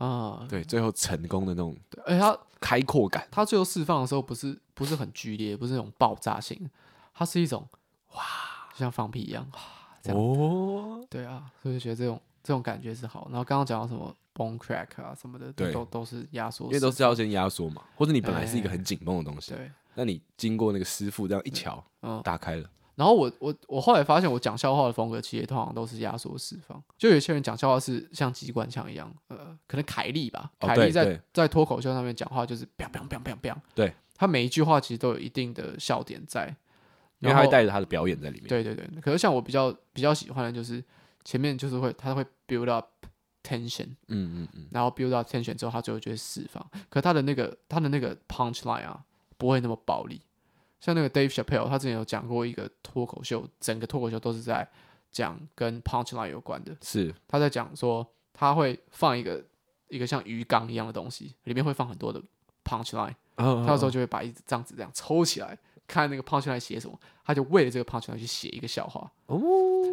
[0.00, 6.68] 啊，对，最后成功的那种，而且它开阔感，它最后释放的时候不是不是很剧烈，不是那种爆炸性，
[7.14, 7.64] 它是一种
[8.14, 8.22] 哇，
[8.72, 9.60] 就像放屁一样，哇，
[10.02, 10.20] 这样。
[10.20, 13.28] 哦，对啊，所以觉得这种这种感觉是好。
[13.30, 22.68] 然后刚刚讲到什么 bone crack 啊什么的，对，都都是压缩，因为都是要先压缩嘛，或者你本来是一个很紧绷的东西，对，那你经过那个师傅这样一瞧，嗯，打开了。
[22.96, 26.82] 然后我我我后来发现，我讲笑话的风格其实通常都是压缩释放。
[26.96, 36.46] 就有些人讲笑话是像机关枪一样，呃，可能凯莉吧，凯莉在在脱口秀上面讲话就是砰砰砰砰砰，对，他每一句话其实都有一定的笑点在，
[37.20, 38.48] 因为他会带着他的表演在里面。
[38.48, 40.82] 对对对，可是像我比较比较喜欢的就是
[41.22, 42.86] 前面就是会他会 build up
[43.42, 46.66] tension，嗯嗯嗯，然后 build up tension 之后，他最后就会释放。
[46.88, 49.04] 可他的那个他的那个 punch line 啊，
[49.36, 50.22] 不会那么暴力。
[50.80, 54.68] 像那个 Dave Chappelle，他之前有讲过一个脱口秀，整个脱口秀都是在
[55.10, 56.76] 讲跟 punchline 有关的。
[56.82, 59.44] 是他在讲说，他会放一个
[59.88, 62.22] 一个像鱼缸一样的东西，里面会放很多的
[62.64, 63.14] punchline。
[63.36, 69.12] Oh, 他有时候就会把一张纸这样抽起来，看那个 punchline 写什么，他就为了这个 punchline 去写一个笑话。
[69.26, 69.38] 哦，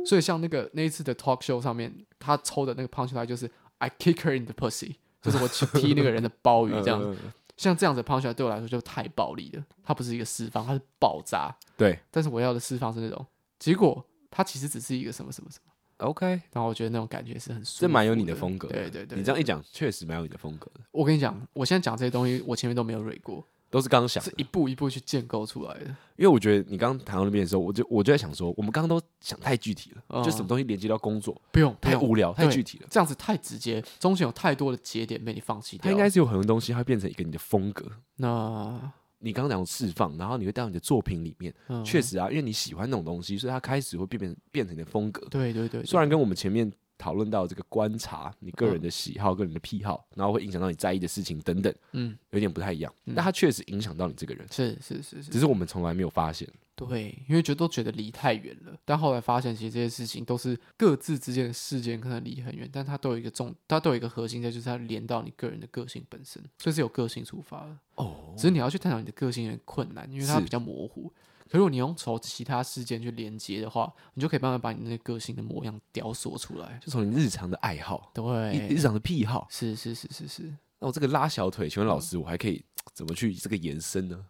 [0.06, 7.18] 所以像那个那一次的 talk show 上面，他抽的那个 punchline 就是 I kick her in the pussy，就是我去踢那个人的 鲍鱼这样子。
[7.64, 11.56] 像这样子抛出来对我来说就太暴力了，它不是一个释放，它是爆炸。
[11.78, 13.26] 对，但是我要的释放是那种
[13.58, 15.72] 结果，它其实只是一个什么什么什么。
[16.06, 18.74] OK，然后我觉得那种感觉是很舒服，这蛮有你的风格的。
[18.74, 20.82] 对对对，你这样一讲，确实蛮有你的风格的。
[20.92, 23.46] 我跟你讲，我现在讲这些东西，我前面都没有蕊过。
[23.74, 25.86] 都是刚想，是一步一步去建构出来的。
[26.16, 35.86] 因为我觉得你刚刚谈到那边的时候，我就我就在想说，我们刚刚都想太具体了，嗯、就什么东西连接到工作，不用太无聊，太具体了，这样子太直接，中间有太多的节点被你放弃掉。
[35.86, 37.84] 它应该是有很多东西，它会变成一个你的风格。
[38.18, 38.80] 那
[39.18, 41.52] 你刚刚讲释放，然后你会带到你的作品里面，
[41.84, 45.26] 确、嗯、实啊，因为你喜欢那种东西，所以它开始会变变变成你的风格。
[45.32, 46.72] 对对对，对，虽然跟我们前面。
[46.98, 67.78] 讨论到这个观察你个人的喜好、个人的癖好，然后会影响到你在意的事情等等，嗯，有点不太一样，但它确实影响到你这个人，是是是是，只是我们从来没有发现，对，因为觉得都觉得离太远了，但后来发现其实这些事情都是各自之间的事件，可能离很远，但它都有一个重，它都有一个核心在，就是它连到你个人的个性本身，所以是有个性出发的。
[67.96, 71.12] 哦，只是你要去探讨你的个性有点困难，因为它比较模糊。
[71.54, 80.56] 可如果你用从其他事件去连接的话，你就可以慢慢把你那个个性的模样雕塑出来，就从你日常的爱好，对，日常的癖好，是是是是是。
[80.80, 84.26] 那我这个拉小腿，请问老师，我还可以怎么去这个延伸呢？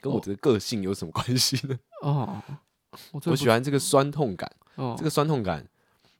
[0.00, 1.76] 跟我的个性有什么关系呢？
[2.02, 2.40] 哦，
[3.10, 4.48] 我我喜欢这个酸痛感。
[4.76, 5.66] 哦，这个酸痛感，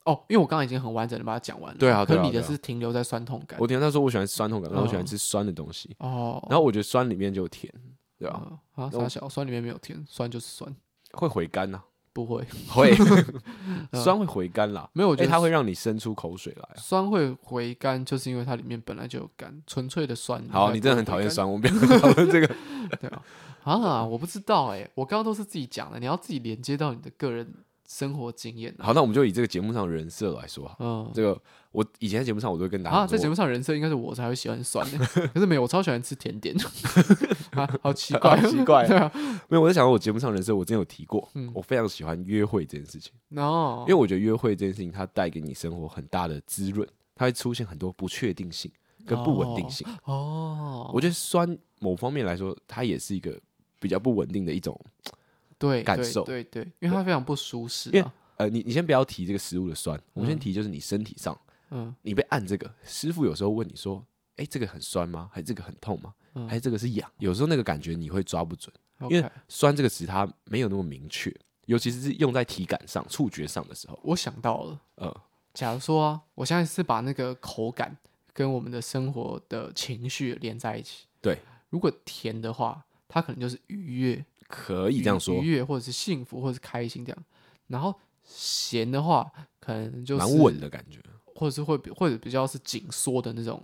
[0.07, 1.79] 哦，因为我刚刚已经很完整的把它讲完了。
[1.79, 3.57] 对啊，可你的是停留在酸痛感。
[3.61, 5.95] 我听他说我喜欢酸痛感，然后我喜欢吃酸的东西。
[6.01, 7.73] 哦，然后我觉得酸里面就有甜，
[8.19, 8.59] 对啊？
[8.75, 10.75] 啊，傻小，酸里面没有甜，酸就是酸，
[11.13, 11.83] 会回甘呐？
[12.13, 12.93] 不会， 会
[14.03, 14.91] 酸会回甘啦。
[14.93, 16.69] 没有，我觉得它会让你生出口水来。
[16.77, 20.43] 酸会回甘，就是因为它里面本来就有甘，纯粹的酸。
[20.49, 22.47] 好，你真的很讨厌酸， 我们不要讨论这个。
[23.01, 23.23] 对啊。
[23.63, 27.55] 啊，我不知道哎、欸，我刚刚都是自己讲的，你要自己连接到你的个人
[27.89, 28.73] 生活经验。
[28.79, 31.41] 好，那我们就以这个节目上的人设来说，嗯，这个
[31.73, 34.99] 我以前在节目上我都会跟大家啊，在节目上人设应该是我才会喜欢酸的，
[35.33, 36.55] 可是没有，我超喜欢吃甜点，
[37.57, 39.11] 啊，好奇怪，好奇怪， 对啊，
[39.49, 48.71] 没有，我在想我节目上人设，我之前有提过，嗯，我非常喜欢约会这件事情，哦，因为我觉得约会这件事情它带给你生活很大的滋润，它会出现很多不确定性
[49.07, 53.35] 跟不稳定性，哦，我觉得酸某方面来说，它也是一个。
[53.81, 54.77] 比较不稳定的一种
[55.59, 57.91] 对感受，对对，因为它非常不舒适。
[57.91, 61.37] 因为呃，你你先不要提这个食物的酸，我们先提就是你身体上，
[61.71, 64.05] 嗯，你被按这个，师傅有时候问你说，
[64.37, 65.29] 哎，这个很酸吗？
[65.33, 66.15] 还是这个很痛吗？
[66.49, 67.11] 还是这个是痒？
[67.19, 68.73] 有时候那个感觉你会抓不准，
[69.11, 71.35] 因为酸这个词它没有那么明确，
[71.67, 73.99] 尤其是用在体感上、触觉上的时候。
[74.05, 75.21] 我想到了，呃，
[75.53, 77.97] 假如说我现在是把那个口感
[78.33, 81.39] 跟我们的生活的情绪连在一起，对，
[81.71, 82.85] 如果甜的话。
[83.11, 87.25] 它可能就是愉悦，可以这样说，愉悦或者是幸福或者是开心这样。
[87.69, 89.31] 然后咸的话，
[89.61, 90.99] 可能就是蛮稳的感觉，
[91.35, 93.63] 或者是会比或者比较是紧缩的那种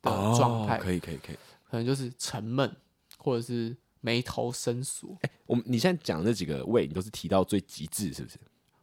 [0.00, 0.78] 的状态。
[0.78, 1.36] 可以可以可以，
[1.68, 2.74] 可能就是沉闷，
[3.18, 5.18] 或者是眉头深锁。
[5.22, 8.38] 哎，我们你现在讲的那几个味，你都是提到最极致，是不是？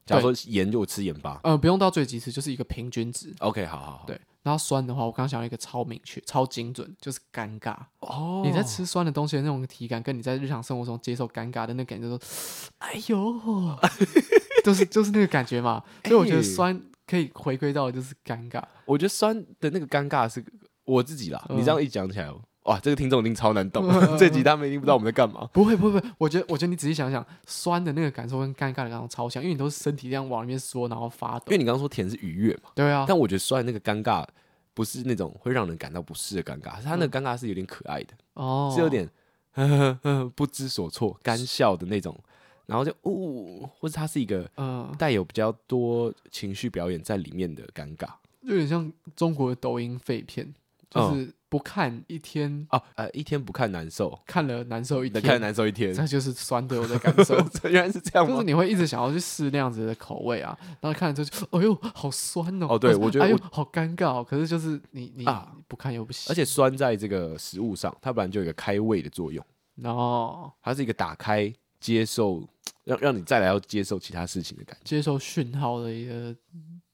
[0.05, 3.33] 假如说盐就吃盐巴，呃，不用到最极致，就是一个平均值。
[3.39, 4.19] OK，好好好，对。
[4.43, 7.75] 然后酸的话，我刚刚想到一个超明确、超精准，就是尴尬。
[7.99, 13.77] 哦，你在吃酸的东西的那种体感，跟你在日常生活中接受尴尬的那感觉，就是，哎呦，
[14.63, 15.83] 就是就是那个感觉嘛。
[16.05, 18.63] 所以我觉得酸可以回归到的就是尴尬。
[18.85, 20.43] 我觉得酸的那个尴尬是
[20.85, 21.45] 我自己啦。
[21.49, 22.33] 你这样一讲起来。
[22.63, 25.49] 哇，这个听众一定超难懂，这集他们一定不知道我们在干嘛。
[25.53, 31.45] 不会，不会，不会，我觉得，我觉得你仔细想想，酸的那个感受跟尴尬的感受超像，因为你都是身体这样往里面缩，然后发抖。
[31.47, 33.05] 因为你刚刚说甜是愉悦嘛，对啊。
[33.07, 34.25] 但我觉得酸的那个尴尬
[34.73, 39.09] 不是那种会让人感到不适的尴尬，他那个尴尬是有点可爱的，哦，是有点
[39.53, 42.17] 呵呵呵不知所措、干笑的那种，
[42.65, 44.93] 然后就呜、哦，或者它是一个嗯。
[44.97, 48.07] 带有比较多情绪表演在里面的尴尬，
[48.41, 50.53] 有点像中国的抖音废片，
[50.89, 51.33] 就是。
[51.51, 57.35] 不看一天哦，呃，一天不看难受，看了难受一天，看了难受一天，这就是酸的我的感受。
[57.67, 58.35] 原来是这样吗？
[58.35, 62.67] 就是你会一直想要去试那样子的口味啊，然后看了之后就，哎呦，好酸哦。
[62.69, 64.23] 哦，对，我觉得，哎呦，好尴尬哦。
[64.23, 65.25] 可是就是你你
[65.67, 66.31] 不看又不行。
[66.31, 69.43] 而且酸在这个食物上，它本来就有一个开胃的作用。
[69.73, 72.47] 然后，它是一个打开、接受，
[72.83, 76.35] 让让你再来要接受其他事情的感觉，接受讯号的一个。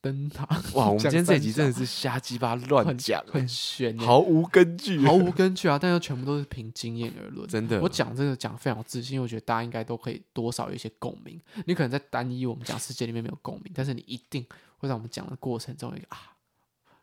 [0.00, 0.86] 灯塔哇！
[0.86, 5.78] 我们今天这一集真的是瞎鸡巴乱讲，很玄，毫无根据，毫无根据啊！
[5.78, 7.80] 但又全部都是凭经验而论，真的。
[7.80, 11.40] 我讲这个讲非常有自信，因为我觉得大家应该都可以多少有一些共鸣。
[11.64, 14.46] 你可能在单一我们讲世界里面没有共鸣，但是你一定
[14.78, 16.36] 会在我们讲的过程中一个啊，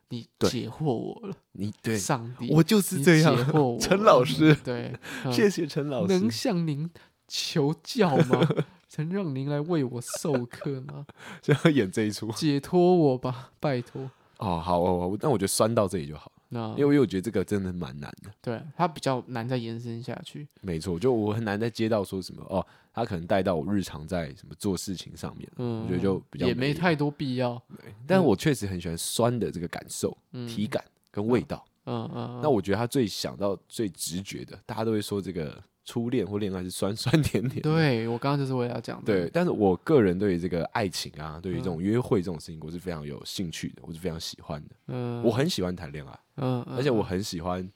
[0.10, 4.94] 你解惑我了，你对上帝，我就是这样解惑我，陈老师，对，
[5.32, 6.90] 谢谢陈老师，能向您
[7.28, 8.48] 求教吗？
[8.94, 11.04] 曾让您来为我授课吗？
[11.42, 14.04] 就要演这一出，解脱我吧，拜托。
[14.38, 16.32] 哦，好哦，那我觉得酸到这里就好。
[16.50, 20.48] 那因为我觉得这个真的蛮难的，对，它比较难再延伸下去。
[20.62, 27.60] 没错，就我很难再接到说什么哦，他可能带到我日常在什么做事情上面，嗯，我觉得就比较也没太多必要。
[27.76, 30.16] 对，但是我确实很喜欢酸的这个感受、
[30.48, 31.66] 体感跟味道。
[31.86, 35.60] 嗯嗯，那我觉得他最想到最直觉的，大家都会说这个。
[35.86, 39.06] 初恋或恋爱是酸 酸甜甜，对，我刚刚就是为了要讲的。
[39.06, 44.76] 对，但是我个人对于这个爱情啊，对于这种约会这种事情，我是非常有兴趣的，我是非常喜欢的。
[44.88, 47.70] 嗯，我很喜欢谈恋爱，嗯，而且我很喜欢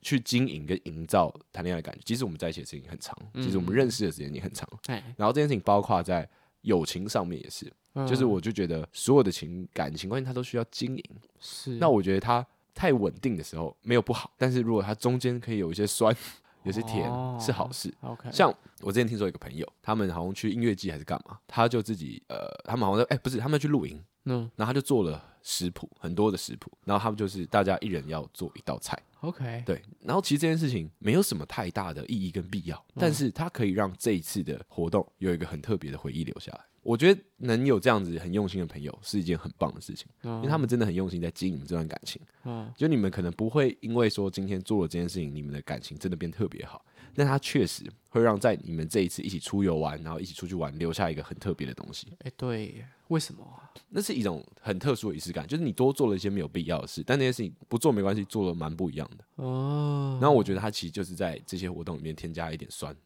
[0.00, 2.00] 去经营跟营造谈恋爱的感觉。
[2.04, 4.68] 其实我们在一起的时间很长，其实我们认识的时间也很长。
[5.16, 6.28] 然后这件事情包括在
[6.62, 7.72] 友情上面也是，
[8.06, 11.04] 就是我就觉得所有的情感情关系它都需要经营。
[11.40, 16.14] 是，那我觉得它太稳定的时候没有不好，但是如果它中间可以有一些酸。
[16.62, 17.92] 有些甜是好事。
[18.00, 29.00] 哦、OK，像我之前听说一个朋友，他们好像去音乐季还是干嘛，他就自己呃，他们好像哎、欸、不是，他们去露营，嗯，然后他就做了食谱，很多的食谱，然后他们就是大家一人要做一道菜。
[29.20, 36.60] OK，对，然后其实这件事情没有什么太大的意义跟必要，嗯、但是它可以让这一次的活动有一个很特别的回忆留下来。
[36.82, 42.20] 我觉得能有这样子很用心的朋友是一件很棒的事情，嗯、因为他们真的很用心在经营这段感情。
[42.44, 46.82] 嗯，就你们可能不会因为说今天做了这件事情，你们的感情真的变特别好，
[47.14, 52.06] 但他确实会让在你们这一次一起出游玩，然后一起出去玩，留下一个很特别的东西。
[52.20, 53.68] 哎，对，为什么啊？
[53.90, 59.44] 那是一种很特殊的仪式感，就是你多做了一些没有必要的事，但那些事情不做没关系，做了蛮不一样的。
[59.44, 62.96] 哦，然后我觉得他其实就是在这些活动里面添加一点酸，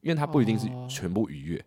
[0.00, 1.64] 因为他不一定是全部愉悦。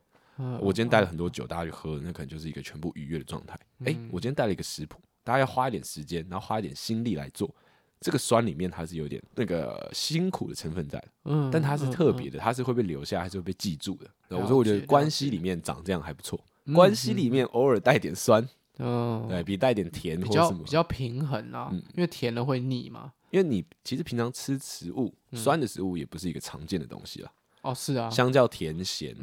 [0.60, 3.58] 我今天带了很多酒，大家去喝，那可能就是一个全部愉悦的状态。
[3.86, 7.54] 哎，我今天带了一个食谱，大家要花一点时间，然后花一点心力来做。
[8.00, 14.38] 这个酸里面它是有点那个辛苦的成分在，嗯，但它是特别的，它是会被留下，还是会被记住的。
[14.38, 16.38] 我说，我觉得关系里面长这样还不错，
[16.74, 18.46] 关系里面偶尔带点酸，
[18.80, 23.14] 嗯，对，比带点甜比较比较平衡啊，因为甜了会腻嘛。
[23.32, 27.32] 因为你其实平常吃食物，酸的食物也不是一个常见的东西了。
[27.62, 29.16] 哦，是啊，相较甜咸，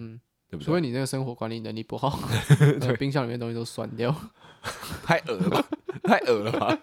[0.53, 0.61] 嗯。
[0.61, 2.19] 除非你那个生活管理能力不好，
[2.81, 4.15] 对，冰箱里面东西都酸掉，
[5.05, 5.67] 太恶了吧，
[6.03, 6.79] 太恶了吧。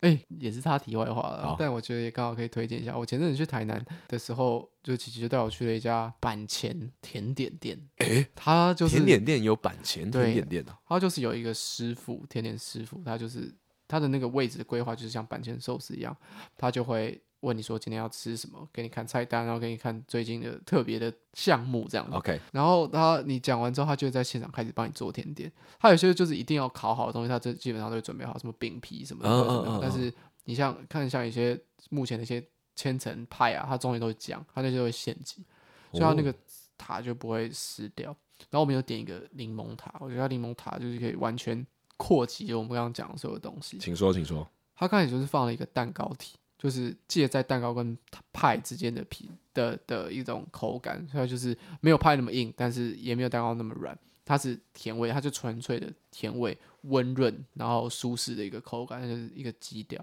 [0.00, 2.94] 哎、欸，也是他题外话了，但我觉得也刚好可以推荐一下。
[2.94, 7.78] 我前阵子去台南的时候，就琪琪就带我去了一家板前甜点店。
[7.96, 13.50] 哎、欸，他就是甜点店有板前甜点店，他就是有一个师傅，甜点师傅，他就是
[13.88, 16.14] 他的那个位置的规划就是像板前寿司一样，
[16.58, 17.18] 他就会。
[17.44, 18.66] 问你说今天要吃什么？
[18.72, 22.16] 给你看菜单，然后给你看最近的特别的项目这样子。
[22.16, 25.52] OK，然后他你讲完之后，他就会在现场开始帮你做甜点。
[25.78, 29.30] 他有些就是一定要烤好的东西，他这基本上都会准备好，什么饼皮什么的。
[29.30, 29.78] 嗯嗯嗯。
[29.82, 30.12] 但是
[30.44, 32.42] 你像看像一些目前的一些
[32.74, 35.44] 千层派啊，它中间都会讲，它那些都会现挤，
[35.92, 36.34] 所以它那个
[36.78, 38.06] 塔就不会湿掉。
[38.50, 41.64] 然后我们有点一个柠檬塔，我觉得柠檬塔就是可以完全
[41.96, 43.78] 扩及我们刚刚讲的所有东西。
[43.78, 44.46] 请说，请说。
[44.76, 46.36] 他刚才就是放了一个蛋糕体。
[46.64, 47.94] 就是介在蛋糕跟
[48.32, 60.02] 派之间的皮的的一种口感，所以就是没有派那么硬，但是也没有蛋糕那么软，它是甜味，它就纯粹的甜味，温润然后舒适的一个口感，就是一个基调。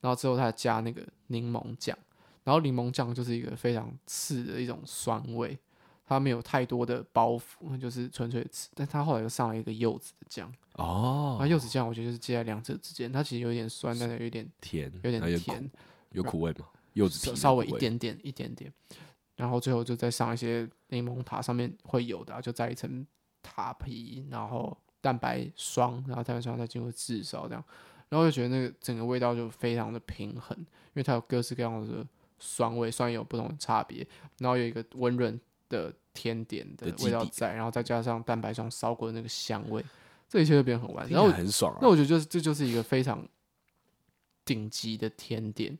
[0.00, 1.94] 然后之后它加那个柠檬酱，
[2.42, 5.58] 然后柠檬酱就是一个非常刺的一种酸味，
[6.06, 8.70] 它没有太多的包袱，就是纯粹的刺。
[8.74, 15.70] 但它后来又上了一个柚子的酱哦，那柚子酱我觉得就是介在两者之间，它其实有点酸，但是有点甜，有点甜。
[16.10, 16.66] 有苦味吗？
[16.94, 18.72] 柚子皮稍微一点点，一点点，
[19.36, 23.06] 然后最后就再上一些柠檬塔，上面会有的，就再一层
[23.40, 27.62] 塔皮，然后蛋白霜，然后蛋白霜再经过炙烧，这样，
[28.08, 32.04] 然后就觉得那个整个味道就非常的平衡，因为它有各式各样的
[32.40, 34.04] 酸味，虽然有不同的差别，
[34.38, 39.84] 然后有一个温润的甜点的味道在，然后再加上蛋白霜烧过的那个香味，
[40.28, 41.78] 这一切就变得很完整，然后很爽啊。
[41.80, 43.24] 那我觉得就是这就是一个非常
[44.44, 45.78] 顶级的甜点。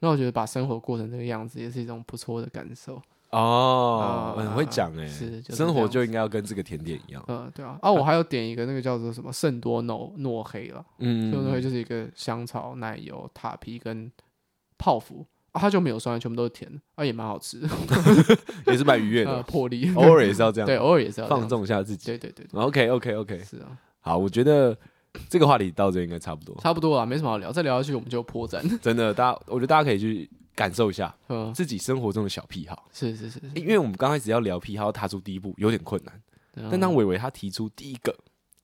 [0.00, 3.00] 那我觉得把生活过成这个样子也是一种不错的感受。
[3.30, 14.10] 哦，很会讲哎，是生活就应该要跟这个甜点一样，嗯，对啊，啊，我还要点一个那个叫做什么圣多诺诺黑了，嗯，圣多诺黑就是一个香草奶油塔皮跟
[14.76, 17.68] 泡芙啊，它就没有酸，全部都是甜，啊，也蛮好吃的
[18.66, 24.76] 也是蛮愉悦的，魄力， 偶尔也是要这样，对，偶尔也是要放纵一下自己，对对对，OK OK OK，是啊，好，我觉得。
[25.28, 27.52] 这个话题到这应该差不多，差不多啊，没什么好聊。
[27.52, 28.60] 再聊下去，我们就破绽。
[28.80, 32.88] 真的，大家，我觉得大家可以去感受一下，嗯，自己生活中的小癖好。
[32.92, 36.20] 是是是，因为我们刚开始要聊癖好，踏出第一步有点困难。
[36.70, 38.14] 但当伟伟他提出第一个，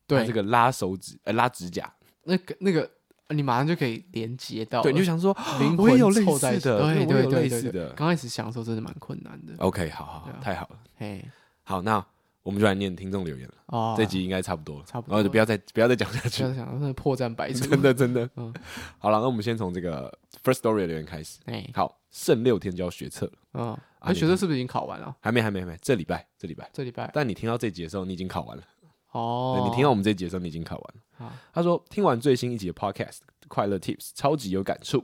[0.05, 1.91] 对这个拉手指，呃，拉指甲，
[2.23, 2.89] 那个那个，
[3.29, 7.89] 你马上就可以连接到，对，你就想说，灵魂有类似的，对对对类似的。
[7.93, 9.53] 刚开始想的时候真的蛮困难的。
[9.57, 10.79] OK，好好，太好了。
[10.97, 11.25] 嘿，
[11.63, 12.05] 好，那。
[12.47, 13.53] 我们就来念听众留言了。
[13.65, 16.43] 哦，这集应该差不多了，差不多，然后就不要再不要再讲下去。
[16.43, 17.65] 不要讲，那破绽百出。
[17.67, 18.29] 真的真的。
[18.37, 18.53] 嗯，
[18.99, 20.09] 好了，那我们先从这个
[20.41, 21.39] first story 的留言开始。
[21.47, 23.31] 哎，好，剩六天就要学测了。
[23.55, 25.13] 嗯，啊，学测是不是已经考完了？
[25.19, 25.77] 还没，还没，还没。
[25.81, 27.11] 这礼拜，这礼拜，这礼拜。
[27.13, 28.63] 但你听到这集的时候，你已经考完了。
[29.11, 31.33] 哦，你听到我们这集的时候，你已经考完了。
[31.51, 33.17] 他说听完最新一集的 podcast，
[33.49, 35.03] 快乐 Tips，超级有感触。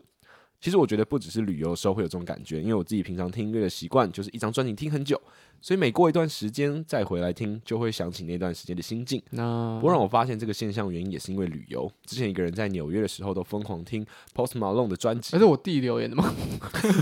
[0.63, 5.21] 其实我觉得不只是旅游的时候会有这种感觉，因为我自己平常听音乐的习惯就是一张专辑听很久，
[5.60, 9.21] 所以每过一段时间再回来听，就会想起那段时间的心境。
[9.32, 11.91] 那不过让我发现这个现象原因也是因为旅游。
[12.06, 16.34] 之前一个人在纽约的时候都疯狂听 Post Malone 的专辑，那是我弟留言的吗？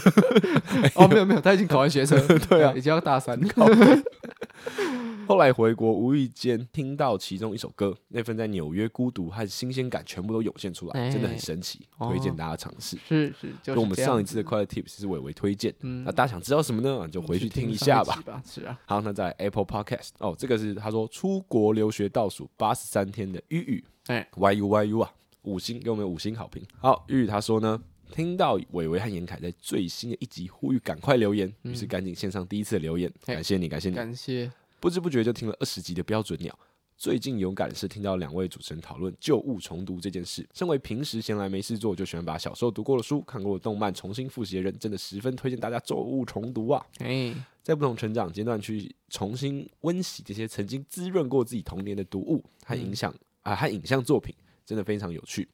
[0.97, 2.17] 哦，没有没有，他已经考完学生，
[2.49, 3.47] 对啊，已经要大三了。
[5.27, 12.97] 后来回国，无意间听到其中一首歌，那份在纽约孤独和新鲜感全部都涌现出来，真的很神奇，推荐大家尝试。
[13.07, 17.07] 是是，就我们上一次的快乐 Tips 是伟伟推荐，那大家想知道什么呢？
[17.07, 18.21] 就回去听一下吧。
[18.45, 26.61] 是啊，好，那在 Apple Podcast 哦，这个是他说出国留学倒数八十三天的玉玉，哎，YU YU 啊，五星给我们五星好评。
[26.79, 27.81] 好，玉玉他说呢。
[28.11, 34.51] 听到伟伟和严凯在最新的一集呼吁赶快留言，于是赶紧献上第一次的留言，感谢你，感谢你，感谢。
[34.79, 36.57] 不知不觉就听了二十集的标准鸟。
[36.97, 40.47] 最近有感是听到两位主持人讨论旧物重读这件事。
[40.53, 46.85] 身为平时闲来没事做就喜欢把小时候读过的书、看过的动漫重新复习的人，真的十分推荐大家旧物重读啊！
[46.99, 47.33] 哎，
[47.63, 55.47] 在不同成长阶段去重新温习这些曾经滋润过自己童年的读物和影响啊，和影像作品，真的非常有趣。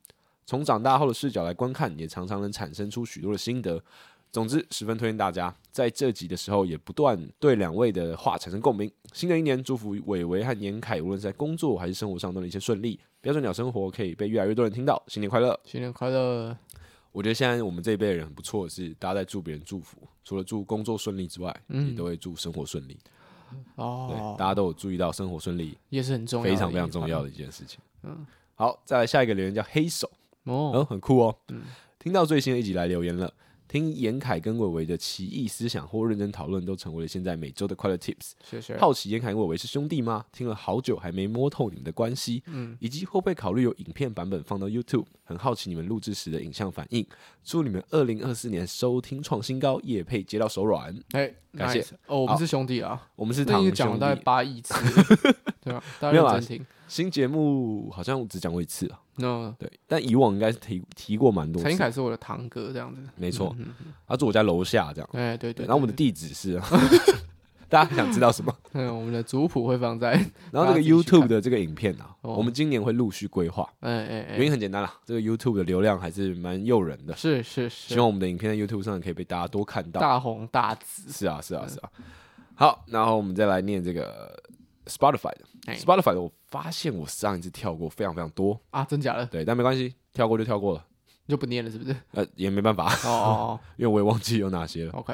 [0.48, 3.80] 从长大后的视角来观看，也常常能产生出许多的心得。
[4.32, 8.90] 总之，十分推荐大家在这集的时候也不断对两位的话产生共鸣。
[9.12, 12.98] 新的一年，祝福伟伟和严凯，无论是在工作还是生活上，都能一切顺利。
[13.20, 15.02] 标准鸟生活可以被越来越多人听到。
[15.08, 15.60] 新年快乐！
[15.66, 16.56] 新年快乐！
[17.12, 22.98] 我觉得现在我们这一辈的人很不错的是，大家在祝别人祝福，除了祝工作顺利之外，嗯，也都会祝生活顺利。
[23.76, 27.80] 哦，对，大家都有注意到生活顺利也是很重要，非常非常重要的一件事情。
[28.04, 28.26] 嗯，
[28.56, 30.10] 好，再来下一个留言叫黑手。
[30.48, 31.38] 哦、嗯，很酷哦。
[31.50, 31.62] 嗯，
[32.00, 33.32] 听到最新的一集来留言了。
[33.70, 38.32] 听严凯跟伟伟的奇异思想或认真讨论，都成为了现在每周的快乐 Tips。
[38.50, 38.78] 谢谢。
[38.78, 40.24] 好奇严凯跟伟伟是兄弟吗？
[40.32, 42.42] 听了好久还没摸透你们的关系。
[42.46, 45.04] 嗯，以及会不会考虑有影片版本放到 YouTube？
[45.26, 47.06] 很好奇你们录制时的影像反应。
[47.44, 50.98] 祝你们二零二四年收听创新高，夜配接到手软。
[51.12, 51.82] 哎，感谢。
[52.06, 53.76] 哦，我们是兄弟啊，我们是堂兄弟。
[53.76, 54.74] 讲了大概八亿次，
[55.60, 55.84] 对吧？
[56.10, 56.40] 没有啊。
[56.88, 59.00] 新节目好像只讲过一次啊。
[59.20, 61.62] 那对，但以往应该是提提过蛮多。
[61.62, 63.02] 陈英凯是我的堂哥，这样子。
[63.16, 63.56] 没错，
[64.08, 65.10] 他住我家楼下，这样。
[65.14, 65.66] 哎，对对。
[65.66, 66.62] 然后我们的地址是，
[67.68, 68.56] 大家想知道什么？
[68.74, 70.12] 嗯，我们的族谱会放在。
[70.54, 73.68] 然后这个 YouTube 的这个影片啊，我们今年会陆续规划。
[73.80, 77.16] 哎哎哎，原因很简单啦，这个 YouTube 的流量还是蛮诱人的。
[77.16, 77.96] 是是是。
[77.96, 80.00] 希望我们的影片在 YouTube 上可以被大家多看到。
[80.00, 81.12] 大红大紫。
[81.12, 81.90] 是啊是啊是啊。
[82.54, 84.36] 好，然后我们再来念这个
[84.88, 85.74] Spotify 的。
[85.76, 89.26] Spotify 的，我发现我上一次跳过非常非常多啊，真假的？
[89.28, 90.86] 对，但没关系，跳过就跳过了，
[91.28, 91.96] 就不念了，是不是？
[92.12, 94.92] 呃，也没办法哦，哦， 因为我也忘记有哪些了。
[94.94, 95.14] OK，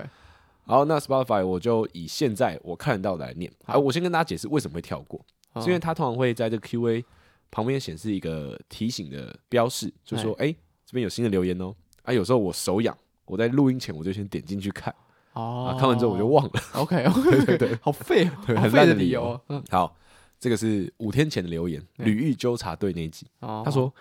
[0.66, 3.52] 好，那 Spotify 我就以现在我看得到的来念。
[3.66, 5.20] 好，我先跟大家解释为什么会跳过，
[5.54, 7.04] 哦、是因为它通常会在这个 QA
[7.52, 10.54] 旁边显示一个提醒的标示，就是说，哎、欸，
[10.86, 11.74] 这边有新的留言哦。
[12.04, 14.94] 啊，有时候我手痒，我在录音前我就先点进去看，
[15.34, 16.52] 哦、啊，看完之后我就忘了。
[16.74, 19.40] OK，OK，、okay, okay, 对对对，好废，对， 很烂的理由。
[19.50, 19.96] 嗯，好。
[20.40, 23.26] 这个是五天前的留言，吕玉纠察队那一集。
[23.40, 23.94] 他说：“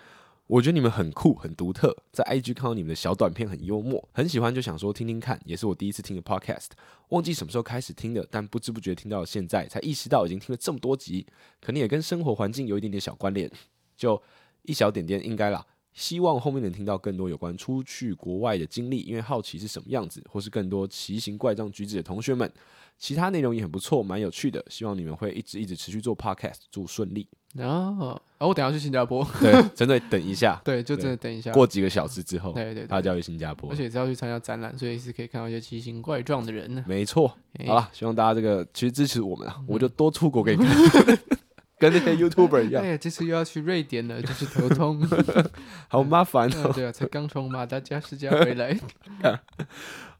[0.45, 5.39] 我觉得你们很酷，很独特，在 IG 看到你们的小短片很幽默，很喜欢，就想说听听看。
[5.45, 6.71] 也是我第一次听的 Podcast，
[7.11, 11.25] 忘记什么时候开始听的，但不知不觉听到了现在，才意识到已经听了这么多集，
[11.61, 13.49] 可能也跟生活环境有一点点小关联，
[13.95, 14.21] 就
[14.63, 15.65] 一小点点应该啦。
[15.93, 22.51] 希望后面能听到更多有关出去国外的经历，因为好奇是什么样子，或是更多奇形怪状举止的同学们。”
[22.99, 24.63] 其他内容也很不错，蛮有趣的。
[24.69, 27.27] 希望你们会一直一直持续做 podcast，祝顺利。
[27.57, 29.27] 哦，啊，我等下去新加坡。
[29.41, 30.61] 对，真的等一下。
[30.63, 31.51] 对，就真的等一下。
[31.51, 36.85] 过几个小时之后，对对对，他就要去新加坡，而且是要去参加展览，所以是可以看到一些奇形怪状的人呢。
[36.87, 37.27] 没错。
[37.65, 41.19] 好了，希望大家这个其实支持我们啊，我就多出国给你看，
[41.83, 42.81] 跟那些 YouTuber 一样。
[42.81, 45.05] 哎呀，这次又要去瑞典了，就是头痛，
[45.89, 46.71] 好麻烦哦。
[46.73, 48.79] 对啊，才刚从马达加斯加回来。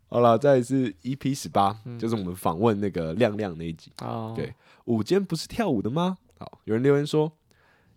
[0.09, 3.91] 好了，再来是 EP 十八，就是我们访问那个亮亮那一集。
[4.01, 4.53] 哦，对，
[4.85, 6.17] 午间不是跳舞的吗？
[6.37, 7.31] 好，有人留言说，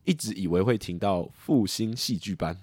[0.04, 2.56] 一直以为会听到复兴戏剧班。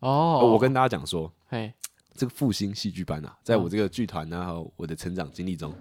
[0.00, 1.72] 哦，我跟大家讲说，嘿，
[2.14, 5.74] 这个复兴戏剧班啊，在我这个剧团呢，还有我的成长经历中，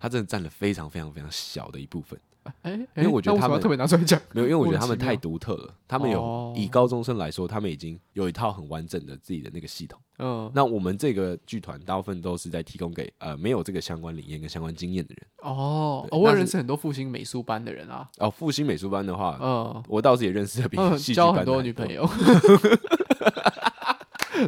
[0.00, 2.18] 它真的占了非常非常非常小的一部分。
[2.62, 5.74] 哎，因为我觉得他们特别拿出来讲，没有，因为我觉得他们太独特了。
[5.86, 10.00] 他们有以高中生来说，他们已经有一套很完整的自己的那个系统。
[10.18, 15.26] 嗯，那我们这个剧团大部分都是在提供给呃没有这个相关理念跟相关经验的人。
[15.42, 18.08] 哦，我也认识很多复兴美术班的人啊。
[18.18, 22.08] 哦，复兴美术班的话，嗯，我倒是也认识的比戏剧班交很多女朋友。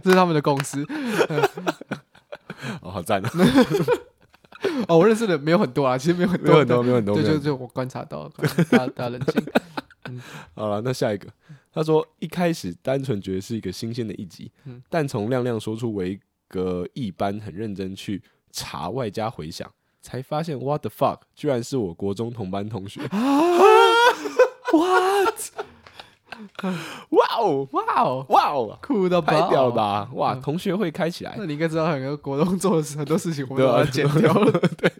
[0.02, 0.84] 这是他们的公司。
[2.82, 3.30] 哦，好赞啊！
[4.88, 7.14] 哦，我认识的没有很多啊，其实没有很多，没有很多，没有很多。
[7.14, 9.42] 对就就我观察到， 大家大家冷静。
[10.04, 10.20] 嗯，
[10.54, 11.28] 好了，那下一个，
[11.72, 23.18] 他说一开始单纯觉得是一个新鲜的一集，嗯，但从亮亮说出维格一般很认真去查外加回想，才发现 what the fuck，居然是我国中同班同学啊
[24.72, 25.40] ！What？
[27.10, 30.10] 哇哦，哇哦，哇哦，酷到太屌了吧！
[30.14, 34.52] 哇，同学会开起来，那你应该知道很多国中做的很多事情，我们都要剪掉了。
[34.78, 34.92] 对，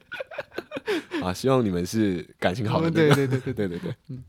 [1.23, 2.91] 啊，希望你们是感情好的。
[2.91, 3.95] 对对对对对对对。
[4.09, 4.23] 嗯，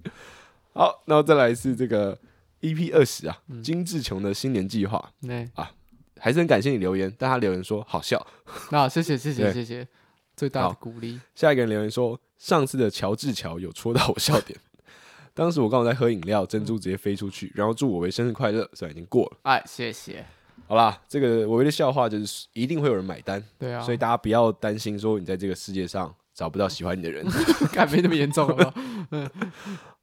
[0.74, 2.18] 好，那再来是这个
[2.62, 5.12] EP 二十啊，金志琼的新年计划。
[5.56, 5.72] 啊，
[6.20, 8.26] 还是很感谢你留言，但他留言说好笑。
[8.70, 9.88] 那谢谢谢谢谢谢，
[10.36, 11.20] 最大的鼓励。
[11.36, 14.60] 下一个人留言说，上次的乔治乔有戳到我笑点。
[15.34, 19.38] 当时我刚好在喝饮料，珍珠直接飞出去，然后祝我为生日快乐，虽然已经过了。
[19.44, 20.26] 哎，谢谢。
[20.68, 27.26] 好啦，这个我为的笑话就是一定会有人买单，对啊，所以大家不要担心说你在这个世界上找不到喜欢你的人，
[27.74, 28.74] 看没那么严重 好不好？
[29.12, 29.30] 嗯，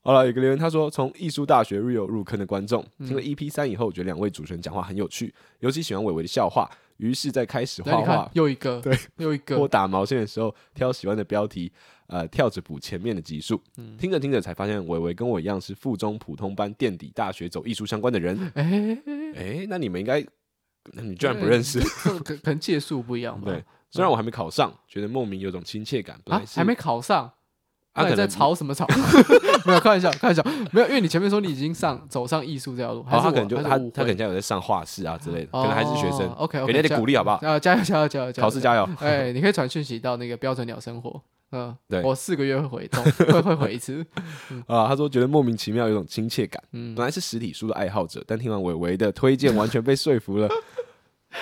[0.03, 11.73] 好了，有个留言他说，从艺术大学 Real 入坑的观众，听了 EP 三以后，我觉得两位主持人讲话很有趣，尤其喜欢伟伟的笑话，于是，在开始画画，又一个，对，又一个，或打毛线的时候，挑喜欢的标题。
[12.09, 18.39] 呃，跳着补前面的集数，嗯、听着听着才发现，伟伟跟我一样是附中普通班垫底，大学走艺术相关的人。
[18.55, 20.25] 哎哎、欸欸，那你们应该，
[20.95, 21.79] 那你居然不认识？
[22.01, 23.53] 可可能届数不一样吧？
[23.53, 26.19] 对，虽然我还没考上，觉得莫名有种亲切感。
[26.25, 27.31] 啊，还没考上？
[27.99, 28.87] 啊，你在吵什么吵？
[29.67, 30.43] 没有开玩笑，开玩笑，
[30.73, 36.29] 没有，因为你前面说你已经上走上艺术这条路，还是他可能就他他可能有在上画室啊之类的，可能还是学生。
[36.37, 37.37] OK，给点点鼓励好不好？
[37.43, 38.33] 啊，加油加油加油！
[38.33, 38.89] 考试加油！
[39.01, 41.21] 哎，你可以传讯息到那个标准鸟生活。
[41.51, 42.91] 嗯，对，我四个月会回，
[43.33, 44.05] 会会回一次。
[44.69, 46.63] 啊，他说觉得莫名其妙有种亲切感。
[46.73, 50.47] 嗯，本来是实体书的爱好者，但听完伟伟的推荐，完全被说服了。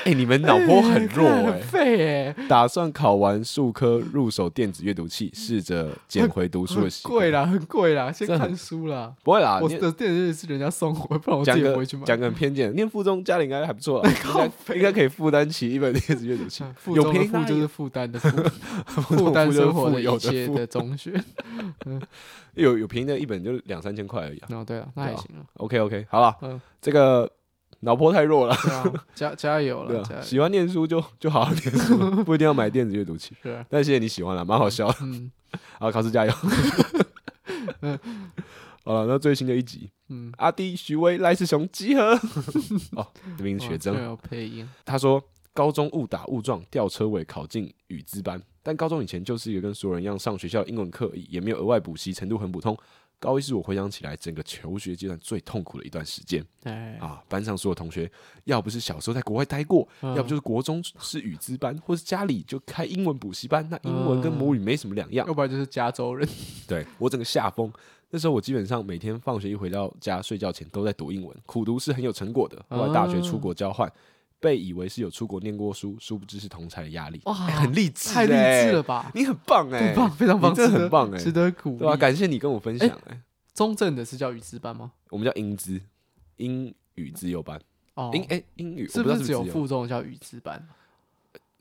[0.04, 2.36] 哎，你们脑波很弱哎，废哎！
[2.48, 7.14] 打算考完数科入手电子阅读器，试着捡回读书的习惯。
[7.18, 9.14] 贵啦，很贵啦，先看书啦。
[9.22, 12.04] 不会啦，我的电子阅读是人家送我，不然我自己回去买。
[12.04, 16.64] 讲个很偏见，念附中家里应该还不错， 应该应该可以负担起一本电子阅读器。
[16.92, 18.28] 有便宜就是负担的负，
[19.16, 21.12] 负担生活的一切的中学。
[22.54, 24.48] 有有便宜的一本就两三千块而已啊。
[24.50, 25.44] 哦，对啊，那还行了。
[25.58, 27.30] OK OK，好了，嗯，这个。
[27.80, 28.56] 脑波太弱了，
[29.14, 30.22] 加加油了。
[30.22, 33.34] 喜欢念书就 就好好念书， 不一定要买电子阅读器。
[33.42, 34.94] 是，但谢谢你喜欢了，蛮好笑的。
[35.02, 35.30] 嗯，
[35.78, 36.32] 好，考试加油。
[37.80, 37.98] 嗯，
[38.84, 42.18] 好了，那最新的一集，嗯，阿弟、徐威、赖世雄集合。
[42.92, 43.06] 哦，
[43.36, 44.68] 这名学生有配音。
[44.84, 45.22] 他说，
[45.52, 52.76] 高中误打误撞吊车尾考进语资班，但高中以前就是一个跟所有人一样上学校英文课，也没有额外补习，程度很普通。
[53.18, 56.44] 高一是我回想起来整个求学阶段最痛苦的一段时间。
[56.64, 58.10] 哎啊，班上所有同学，
[58.44, 65.26] 要不是小时候在国外待过，嗯、要不就是国中是语资班，或是家里就开英文补习班，那英文跟母语没什么两样。
[65.26, 66.28] 要不然就是加州人。
[66.68, 67.72] 对，我整个下风。
[68.10, 72.64] 那时候我基本上每天放学一回到家睡觉前都在读英文，苦读是很有成果的。
[72.68, 73.88] 后来大学出国交换。
[73.88, 73.92] 嗯
[74.46, 77.20] 被以为是有出国念过书，殊不知是同才的压力。
[77.24, 79.10] 哇，很励志，太励志了吧！
[79.12, 81.78] 你很棒哎，很棒，非常棒，真的很棒哎，值得鼓励。
[81.78, 83.20] 对啊，感谢你跟我分享哎。
[83.52, 84.92] 中正的是叫语资班吗？
[85.10, 85.80] 我们叫英资，
[86.36, 87.60] 英语资优班。
[87.94, 90.64] 哦，英哎，英语是不是只有附中叫语资班？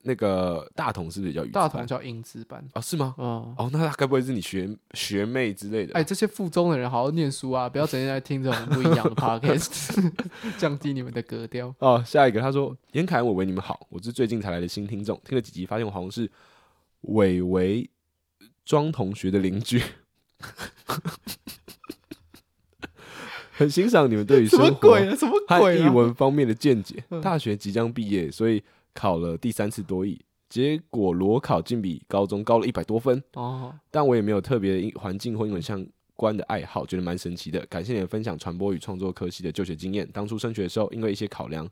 [0.08, 1.44] 那个大同是不是叫？
[1.48, 3.16] 大同叫英资班哦，是吗？
[3.18, 3.26] 嗯，
[3.58, 5.96] 哦，那他该不会是你学学妹之类的？
[5.96, 10.12] 哎，这些附中的人好好念书啊，不要整天在听这种不一样的 podcast，
[10.60, 11.74] 降低你们的格调。
[11.80, 16.30] 哦，下一个他说：“严凯、伟伟，你们好，我是最近才来的新听众，听了几集，发现我好像是
[17.02, 17.90] 伟伟
[18.64, 19.82] 庄同学的邻居，
[23.54, 25.00] 很欣赏你们对于生活
[25.48, 27.04] 和艺文方面的见解。
[27.24, 28.64] 大学即将毕业，所以。”
[28.96, 30.20] 考了第三次多益，
[30.50, 33.78] 结果裸考竟比高中高了一百多分哦。
[33.92, 35.86] 但我也没有特别环境或英文相
[36.16, 37.64] 关的爱好，觉得蛮神奇的。
[37.66, 40.10] 感谢你的分享，传播与创作科系的就学经验。
[40.14, 41.70] 当初升学的时候，因为一些考量，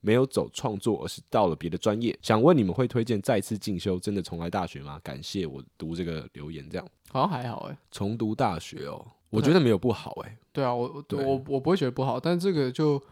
[0.00, 2.18] 没有走创作，而是到了别的专业。
[2.22, 4.98] 想问你们会推荐再次进修，真的重来大学吗？
[5.04, 7.78] 感谢我读这个留言，这样好像还好哎。
[7.90, 10.38] 重读大学哦，我觉得没有不好哎。
[10.52, 13.02] 对啊，我对我我不会觉得不好，但这个就。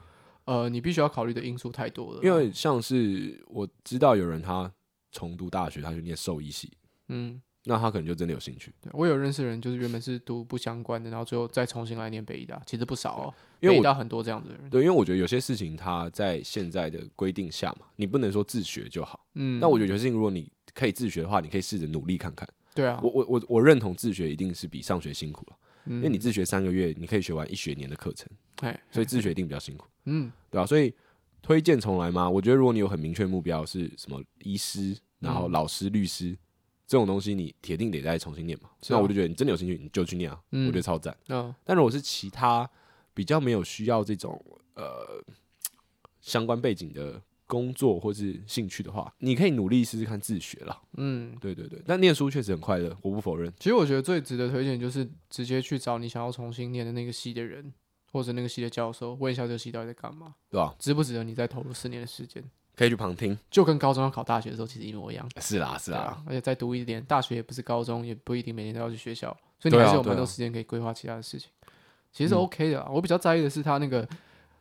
[0.45, 2.20] 呃，你必须要考虑的因素太多了。
[2.22, 4.72] 因为像是我知道有人他
[5.12, 6.72] 重读大学，他就念兽医系，
[7.09, 8.72] 嗯，那他可能就真的有兴趣。
[8.80, 13.34] 对，我有认识人，就是原本是读不相关的，然后最后再重新来念北医大，其实不少哦。
[13.61, 14.70] 因为北医大很多这样子的人。
[14.70, 19.26] 对，因为我觉得有些事情他在现在的规定下嘛，你不能说自学就好。
[19.34, 22.49] 嗯，那我觉得有些事情如果你可以自学的话，你可以试着努力看看。
[22.74, 25.57] 对啊，我我我我认同自学一定是比上学辛苦了。
[25.86, 28.28] 因为你自学三个月，你可以学完一学年的课程，
[28.93, 30.66] 所以自学一定比较辛苦，嗯，对吧？
[30.66, 30.92] 所以
[31.40, 32.28] 推荐重来吗？
[32.28, 36.36] 我觉得如果你有很明确目标是什么医师，然后老师、律师
[36.86, 38.68] 这种东西，你铁定得再重新念嘛。
[38.88, 41.16] 那我就觉得你真的有兴趣，你就去念啊，我觉得超赞。
[41.64, 42.68] 但如果是其他
[43.14, 44.44] 比较没有需要这种
[44.74, 45.22] 呃
[46.20, 47.22] 相关背景的。
[47.50, 50.80] 工作或是兴趣的话，你可以努力试试看自学啦。
[50.98, 53.52] 嗯，对对对，但念书确实很快乐，我不否认。
[53.58, 57.74] 其实我觉得最值得推荐就是直接去找你想要重新念的那个系的人，
[58.11, 60.74] 或者那个系的教授，问一下这个系到底在干嘛，对吧？
[60.78, 62.42] 值不值得你再投入四年的时间？
[62.76, 65.28] 可以去旁听，就跟高中要考大学的时候其实一模一样。
[65.38, 71.50] 是啦，是啦，啊、而且再读一点，大学也不是高中，也不一定每天都要去学校，所以你还是有蛮多时间可以规划其他的事情。
[72.11, 74.08] 其实是 OK 的、我比较在意的是他那个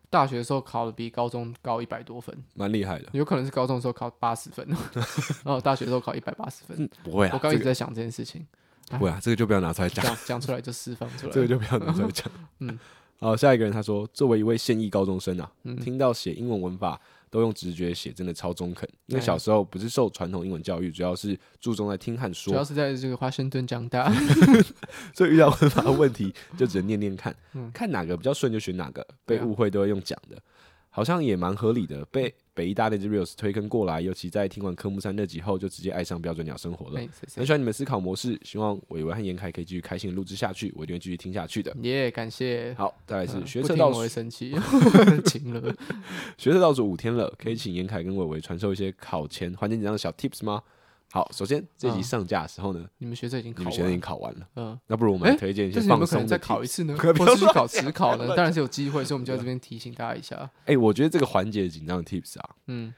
[0.09, 3.07] 大学的时候考的比高中高一百多分，蛮厉害的。
[3.13, 4.67] 有可能是高中的时候考八十分，
[5.45, 6.89] 然后大学的时候考一百八十分、嗯。
[7.03, 8.45] 不会啊，我刚一直在想这件事情。
[8.89, 11.31] 不会啊，这个就不要拿出来讲，讲出来就释放出 来。
[11.31, 12.27] 这个就不要拿出来讲。
[12.59, 12.79] 嗯，
[13.19, 16.99] 好，下一个人他说，作为一位现役高中生啊，嗯、听到写英文文法。
[17.31, 18.89] 都用直觉写，真的超中肯。
[19.05, 22.51] 因为小时候不是受传统英文教育，主要是注重在听和说。
[22.51, 24.11] 主要是在这个华盛顿长大，
[25.13, 29.05] 所以遇到文法的问题就只能念念看，嗯、看哪个比较顺就选哪个。
[29.27, 30.41] 被误会都会用讲的。
[30.89, 36.99] 好像也蛮合理的，被北医大那只 reels 推坑过来，尤其在听完科目三那集后，就直接爱上标准鸟生活了。
[37.37, 41.73] 很喜欢你们思考模式，希望伟伟和严凯可以继续开心的录制下去，我一定会继续听下去的。
[41.83, 42.75] 耶，感谢。
[42.77, 44.53] 好，再来是学车倒数，生气，
[45.23, 45.73] 停了。
[46.37, 50.61] 学车倒数五天了，可以请严凯跟伟伟传授一些考前环境紧张的小 tips 吗？
[51.11, 56.27] 好，首先这集上架的时候呢，你们学生已经考，你们学生已经考完了，嗯，那不如我们推荐一些放松的。
[56.27, 56.93] 再考一次呢？
[56.97, 58.27] 或是去考指考呢？
[58.35, 60.47] 当然是有机会，所以我们就在这边提醒大家一下。
[60.65, 62.93] 哎，我觉得这个环节紧张的 tips 啊，嗯，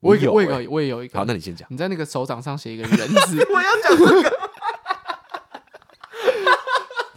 [0.00, 1.16] 我有，我有，我也有一个。
[1.16, 1.68] 好，那你先讲。
[1.70, 4.32] 你在那个手掌上写一个人字， 我要讲这个，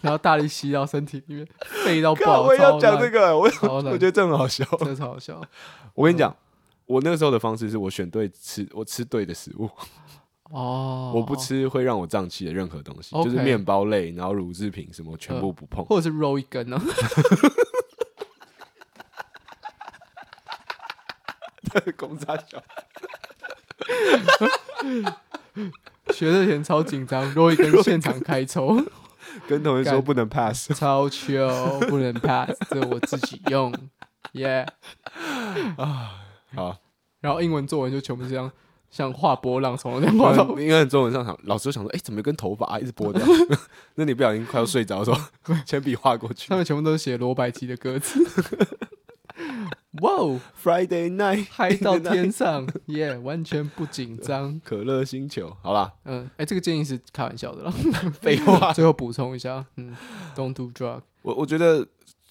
[0.02, 1.48] 然后大力吸到身体里面，
[1.84, 2.44] 背到不好。
[2.44, 5.42] 我要讲这个，我我觉得这很好笑，真的超好笑。
[5.96, 6.36] 我跟你讲，
[6.86, 9.68] 我那个时候的方式是我选对吃，我吃对的食物。
[10.50, 16.82] 哦，我不吃会让我胀气的任何东西，就是面包类，然后乳制品什么全部不碰，或者是肉一根呢？
[21.96, 22.64] 公差小，
[26.12, 28.84] 学的前超紧张，肉一根现场开抽，
[29.48, 33.72] 跟同学说不能 pass，超糗不能 pass，这我自己用，
[34.32, 34.66] 耶
[35.78, 36.24] 啊。
[36.56, 36.78] 好，
[37.20, 38.52] 然后英文作文就全部是这样。
[38.90, 43.22] 像画波浪从那边画到， 应该中文上场，老师就想说，哎、欸，怎么有根头发、啊、一直拨掉？
[43.96, 48.20] 那你不小心快要睡着的时候， 铅笔画过去，他们全部都是写罗百吉的歌词。
[50.02, 54.60] 哇哦，Friday night，嗨到天上，耶，yeah, 完全不紧张。
[54.64, 57.72] 可乐星球，好啦，嗯，哎、欸，这个建议是开玩笑的啦，
[58.22, 58.72] 废话。
[58.74, 59.96] 最后补充一下，嗯
[60.36, 61.02] ，Don't do drug。
[61.24, 61.86] 我我觉得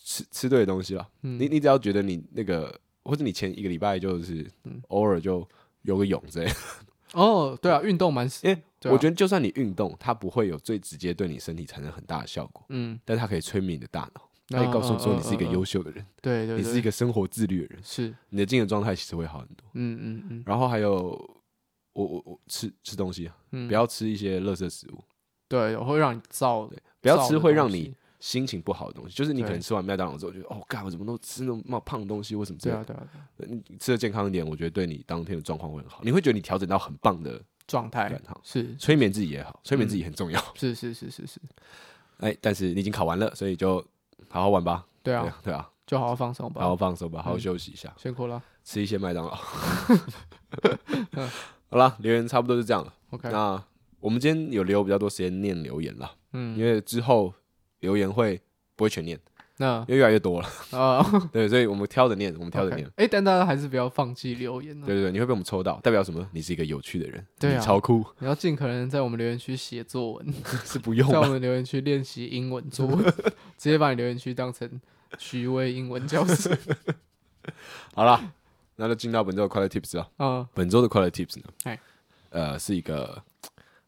[0.05, 2.73] 吃吃对的东西啦，嗯、你你只要觉得你那个，
[3.05, 5.47] 或者你前一个礼拜就是，嗯，偶尔就。
[5.87, 6.51] 游个泳之类
[7.15, 20.95] 哦，对啊，运动蛮，因为我觉得就算你运动，它不会有最直接对你身体产生很大的效果，嗯，但它可以催眠你的大脑，它可以告诉你说你是一个优秀的人，对对，你是一个生活自律的人，是，你的精神状态其实会好很多，嗯嗯嗯，然后还有
[21.95, 23.37] 我我我吃吃东西啊，
[23.69, 25.03] 不要吃一些垃圾食物，
[25.49, 26.69] 对，会让你燥，
[27.01, 27.95] 不要吃会让你。
[28.21, 32.35] 心情不好的东西，就是你可能吃完麦当劳之后，觉得哦，干我怎么都吃那么胖的东西？
[32.35, 32.85] 为什么这样？
[32.85, 33.03] 对啊，
[33.37, 36.01] 对啊，你吃的健康一点，我觉得对你当天的状况会很好。
[36.03, 40.43] 你会觉得你调整到很棒的状态，是催眠自己也好，催眠自己很重要。
[40.55, 41.41] 是是是是是。
[42.19, 43.85] 哎，但是你已经考完了，所以就
[44.29, 44.87] 好好玩吧。
[45.03, 47.93] 对啊，对啊，就好好放松吧，好好放松吧，好好休息一下。
[47.97, 49.35] 辛苦了，吃一些麦当劳。
[51.69, 52.93] 好了，留言差不多就这样了。
[53.11, 53.63] OK，那
[54.01, 57.33] 我们今天有留比较多时间念留言了，嗯，因为之后
[57.81, 58.41] 留言会。
[58.79, 59.19] 不会全念，
[59.57, 60.47] 那因为越来越多了
[60.79, 61.03] 啊。
[61.33, 62.87] 对，所以我们挑着念，我们挑着念。
[62.97, 64.79] 哎，但大家还是不要放弃留言。
[64.83, 66.29] 对对对，你会被我们抽到，代表什么？
[66.33, 68.05] 你是一个有趣的人，对，超酷。
[68.19, 70.35] 你要尽可能在我们留言区写作文，
[70.67, 71.09] 是不用。
[71.11, 73.03] 在我们留言区练习英文作文，
[73.57, 74.79] 直接把你留言区当成
[75.19, 76.55] 徐威英文教室。
[77.95, 78.31] 好了，
[78.77, 80.07] 那就进到本周的快乐 Tips 了。
[80.19, 81.79] 嗯，本周的快乐 Tips 呢？
[82.29, 83.23] 呃，是一个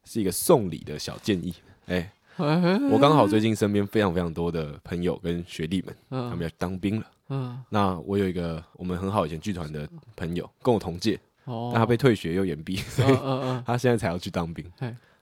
[0.02, 1.54] 是一个送礼的小建议。
[1.88, 2.10] 哎。
[2.90, 7.06] 我刚好最近身边非常非常多的朋友跟学弟们，他们要当兵了。
[7.30, 13.14] 嗯，那我有一个我们很好以前剧团的朋友，跟我同届，那他被退学又延毕，所以
[13.66, 14.64] 他现在才要去当兵。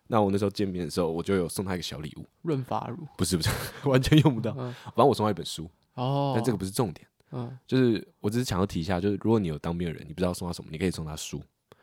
[0.07, 3.51] 那我那时候见面的时候，我就有送他一个小礼物，润发乳，不是不是，
[3.89, 4.53] 完全用不到。
[4.53, 5.69] 反正我送他一本书。
[5.95, 7.05] 哦，但这个不是重点。
[7.33, 11.43] 嗯，就是我只是想要提一下，就是如果你有当兵的人，你不知道送他什么，你可以送他书。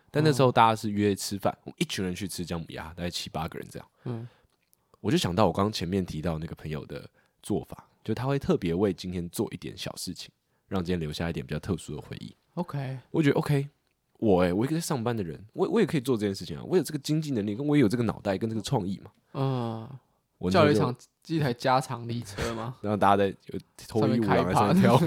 [0.09, 3.87] 但那时候大家是约吃饭，我们一群人去吃姜母鸭，大概七八个人这样。
[4.05, 4.25] 嗯。
[5.03, 7.05] 我就想到我刚刚前面提到那个朋友的
[7.41, 10.31] 做法，就他会特别为今天做一点小事情，
[10.69, 12.33] 让今天留下一点比较特殊的回忆。
[12.53, 13.67] OK，我觉得 OK，
[14.19, 19.11] 我哎、欸，我一个在上班的人，我我也可以做这件事情啊，我有这个经济能力，跟我也有这个脑袋跟这个创意嘛。
[19.33, 19.89] 嗯，
[20.37, 20.95] 我叫了一场
[21.27, 22.75] 一台加长力车吗？
[22.79, 24.97] 然后大家在有脱衣舞啊，上面跳。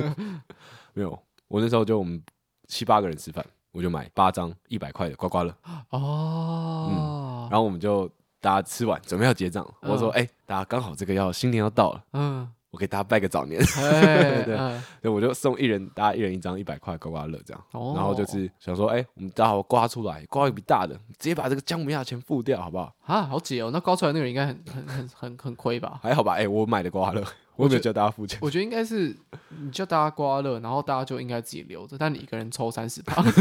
[0.93, 1.19] 没有，
[1.49, 2.23] 我那时候就我们
[2.69, 3.43] 七八个人吃饭，
[3.73, 5.57] 我就买八张一百块的刮刮乐。
[5.89, 8.11] 哦，嗯，然后我们就。
[8.47, 13.59] 大家吃完准备要结账，我说：“哎，大家刚好这个要新年要到了，嗯，我我给大家拜个早年，
[14.45, 22.95] 对，对，我就送一人，大家一人一张一百块刮刮乐这样，然后就是想说，哎，我们大家刮出来，刮一笔大的，直接把这个姜母鸭钱付掉，好不好？
[23.07, 25.99] 啊，好解哦，那刮出来那个人应该很 很很很很亏吧？
[26.03, 26.35] 还好吧？
[26.35, 27.25] 哎，我买的刮乐，
[27.57, 29.17] 我没有叫大家付钱，我觉得应该是
[29.49, 33.21] 你叫大家刮乐，然后大家就应该自己留着，但你一个人抽三十趴。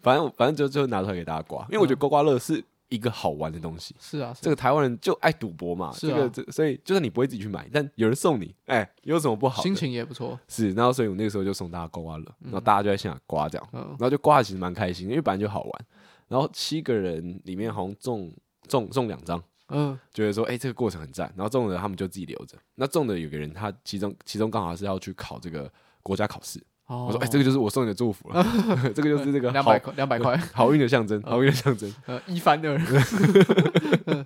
[0.00, 3.96] 反正反正就就拿出来给大家刮，因为我觉得刮刮乐是一个好玩的东西。
[3.98, 5.92] 是啊，这个台湾人就爱赌博嘛。
[5.96, 9.62] 这个这所以就算你不会自己去买，但有人送你，哎，有什么不好？
[9.62, 10.38] 心情也不错。
[10.46, 15.84] 是，然后所以我那个时候就送大家刮刮乐，然后大家就在现场刮这样，然后就刮的其实蛮开心，因为本来就好玩。
[16.28, 18.32] 然后七个人里面好像中
[18.68, 21.32] 中中两张，嗯，觉得说哎这个过程很赞。
[21.36, 22.56] 然后中的他们就自己留着。
[22.74, 25.70] 那中的有个人他其中其中刚好是要去考这个
[26.02, 26.62] 国家考试。
[26.86, 28.44] 我说：“哎，这个就是我送你的祝福了，
[28.94, 31.90] 这个就是这个两百块，两百块 好运的象征，好运的象征。
[32.06, 34.24] 呃，一翻二，然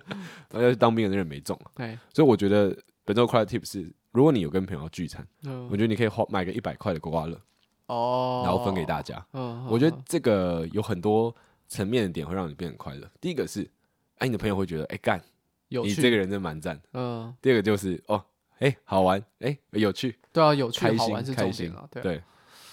[0.53, 1.57] 后要去当兵的那人没中，
[2.13, 5.25] 所以我觉得本周快乐 Tips 是，如果你有跟朋友聚餐，
[5.69, 7.39] 我觉得你可以花买个一百块的刮刮乐，
[7.85, 9.25] 哦，然后分给大家。
[9.69, 11.33] 我觉得这个有很多
[11.69, 13.07] 层面的点会让你变得快乐。
[13.21, 13.69] 第一个是，
[14.17, 15.21] 哎，你的朋友会觉得，哎，干，
[15.69, 16.81] 你这个人真蛮赞。
[16.93, 17.33] 嗯。
[17.41, 18.21] 第二个就是，哦，
[18.59, 20.17] 哎，好玩，哎，有趣。
[20.33, 22.21] 对啊，有趣，开心，开心啊，对。”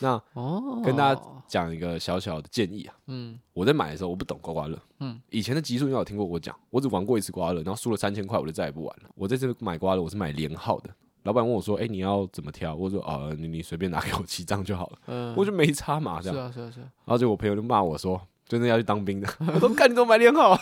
[0.05, 9.09] 那跟大家讲一个小小的建议啊，嗯，我在买的时候我不懂刮刮乐，嗯，以前的集数应该有听过我讲，我只玩过一次刮刮乐，然后输了三千块，我就再也不玩了。
[9.15, 10.91] 我这次买刮刮乐我是买连号的，
[11.23, 16.37] 老板问我说：“哎，你要怎么挑？”我说：“啊，你你随便拿给我七张就好了。”嗯，我就没差嘛，这样。
[16.37, 16.81] 是啊是啊是。
[16.81, 19.29] 然后就我朋友就骂我说：“真的要去当兵的。
[19.55, 20.59] ”我说：“看你怎么买连号？”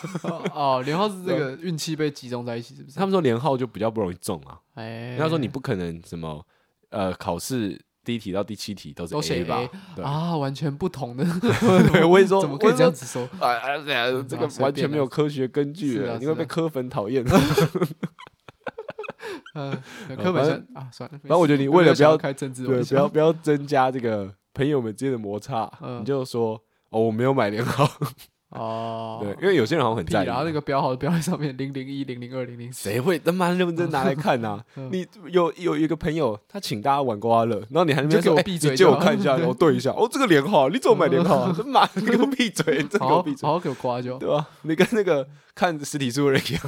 [0.55, 2.97] 哦，连号是这个运气被集中在一起，是不是？
[2.97, 4.61] 他们说连号就比较不容易中啊。
[4.75, 6.45] 哎，他说你不可能什么
[6.91, 7.81] 呃考试。
[8.05, 9.69] 第一题到第七题都是 A 吧？
[10.03, 11.25] 啊，完全不同的。
[12.09, 13.29] 我跟你说，怎么可以这样子说？
[13.41, 17.25] 哎哎呀，这个完全没有科学根据，你会被科粉讨厌。
[19.55, 19.71] 嗯，
[20.17, 21.19] 科粉啊，算了。
[21.19, 27.89] 反正我觉得你为了不要开政治，对，不要不要增加这个朋友们之间的摩擦，你就说哦，我没有买连号。
[28.59, 34.63] 哦，对，因为有些人好像很在意，然后那个标号的标在上面零零一零零二零零，谁会他妈认真拿来看呢？
[34.93, 41.57] 你有有一个朋友，他请大家玩刮刮乐，然后你还没给我闭嘴，借我看一下，然后对一下， 哦，这个连号，你怎么买连号啊？
[41.65, 44.47] 妈，你给我闭嘴，真给我闭嘴，好好给我刮就，对吧？
[44.63, 46.63] 你跟那个看实体书的人一样，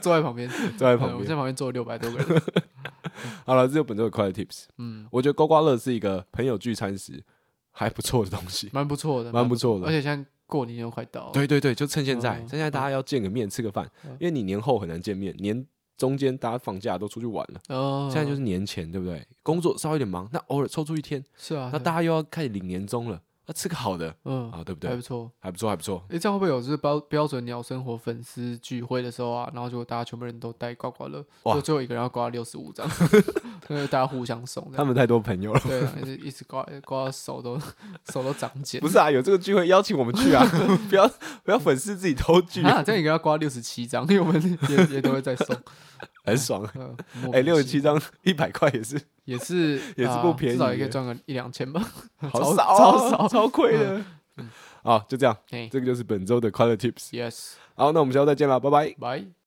[0.00, 0.48] 坐在旁边，
[0.78, 2.42] 坐在旁边，我在旁边坐了六百多个人。
[3.44, 4.64] 好了，这就本周的快乐 Tips。
[4.78, 7.22] 嗯，我觉得刮刮乐是一个朋友聚餐时
[7.70, 10.24] 还不错的东西，蛮不错的，蛮不错的，而且像。
[10.48, 13.88] 过年又快到了，对对对，就趁现在，趁现在大家要见个面，吃个饭，
[14.18, 15.64] 因为你年后很难见面，年
[15.96, 19.24] 中间大家放假都出去玩了，现在就是年前，对不对？
[19.42, 23.20] 工作稍微有点忙，那偶尔抽出一天，是啊，那大家又要开始领年终了。
[23.50, 24.90] 那吃个好的，嗯啊，对不对？
[24.90, 26.04] 还不错，还不错，还不错。
[26.10, 31.24] 哎，这样会不会有就是标标准鸟生活粉丝聚会的时候啊，然后就大家全部人都带刮刮乐，
[31.54, 32.86] 就最后一个人要刮六十五张，
[33.70, 34.70] 因为大家互相送。
[34.76, 37.58] 他们太多朋友了，对，一直一直刮刮到手都
[38.12, 38.78] 手都长茧。
[38.82, 40.44] 不是啊，有这个聚会邀请我们去啊，
[40.90, 41.10] 不要
[41.42, 45.56] 不要粉丝自己偷聚啊，这样一个要刮六十七张，因为我们也也都会再送。
[46.24, 46.62] 很爽，
[47.32, 51.86] 哎，六十七张一百块也是，也是 也是不便宜，至少也可以赚个一两千吧，
[52.32, 54.02] 好少，超少，超亏的。
[54.82, 55.36] 好，就这样，
[55.70, 57.10] 这个就是本周的快乐 Tips。
[57.10, 59.28] Yes，好，那我们下周再见了，拜拜，拜。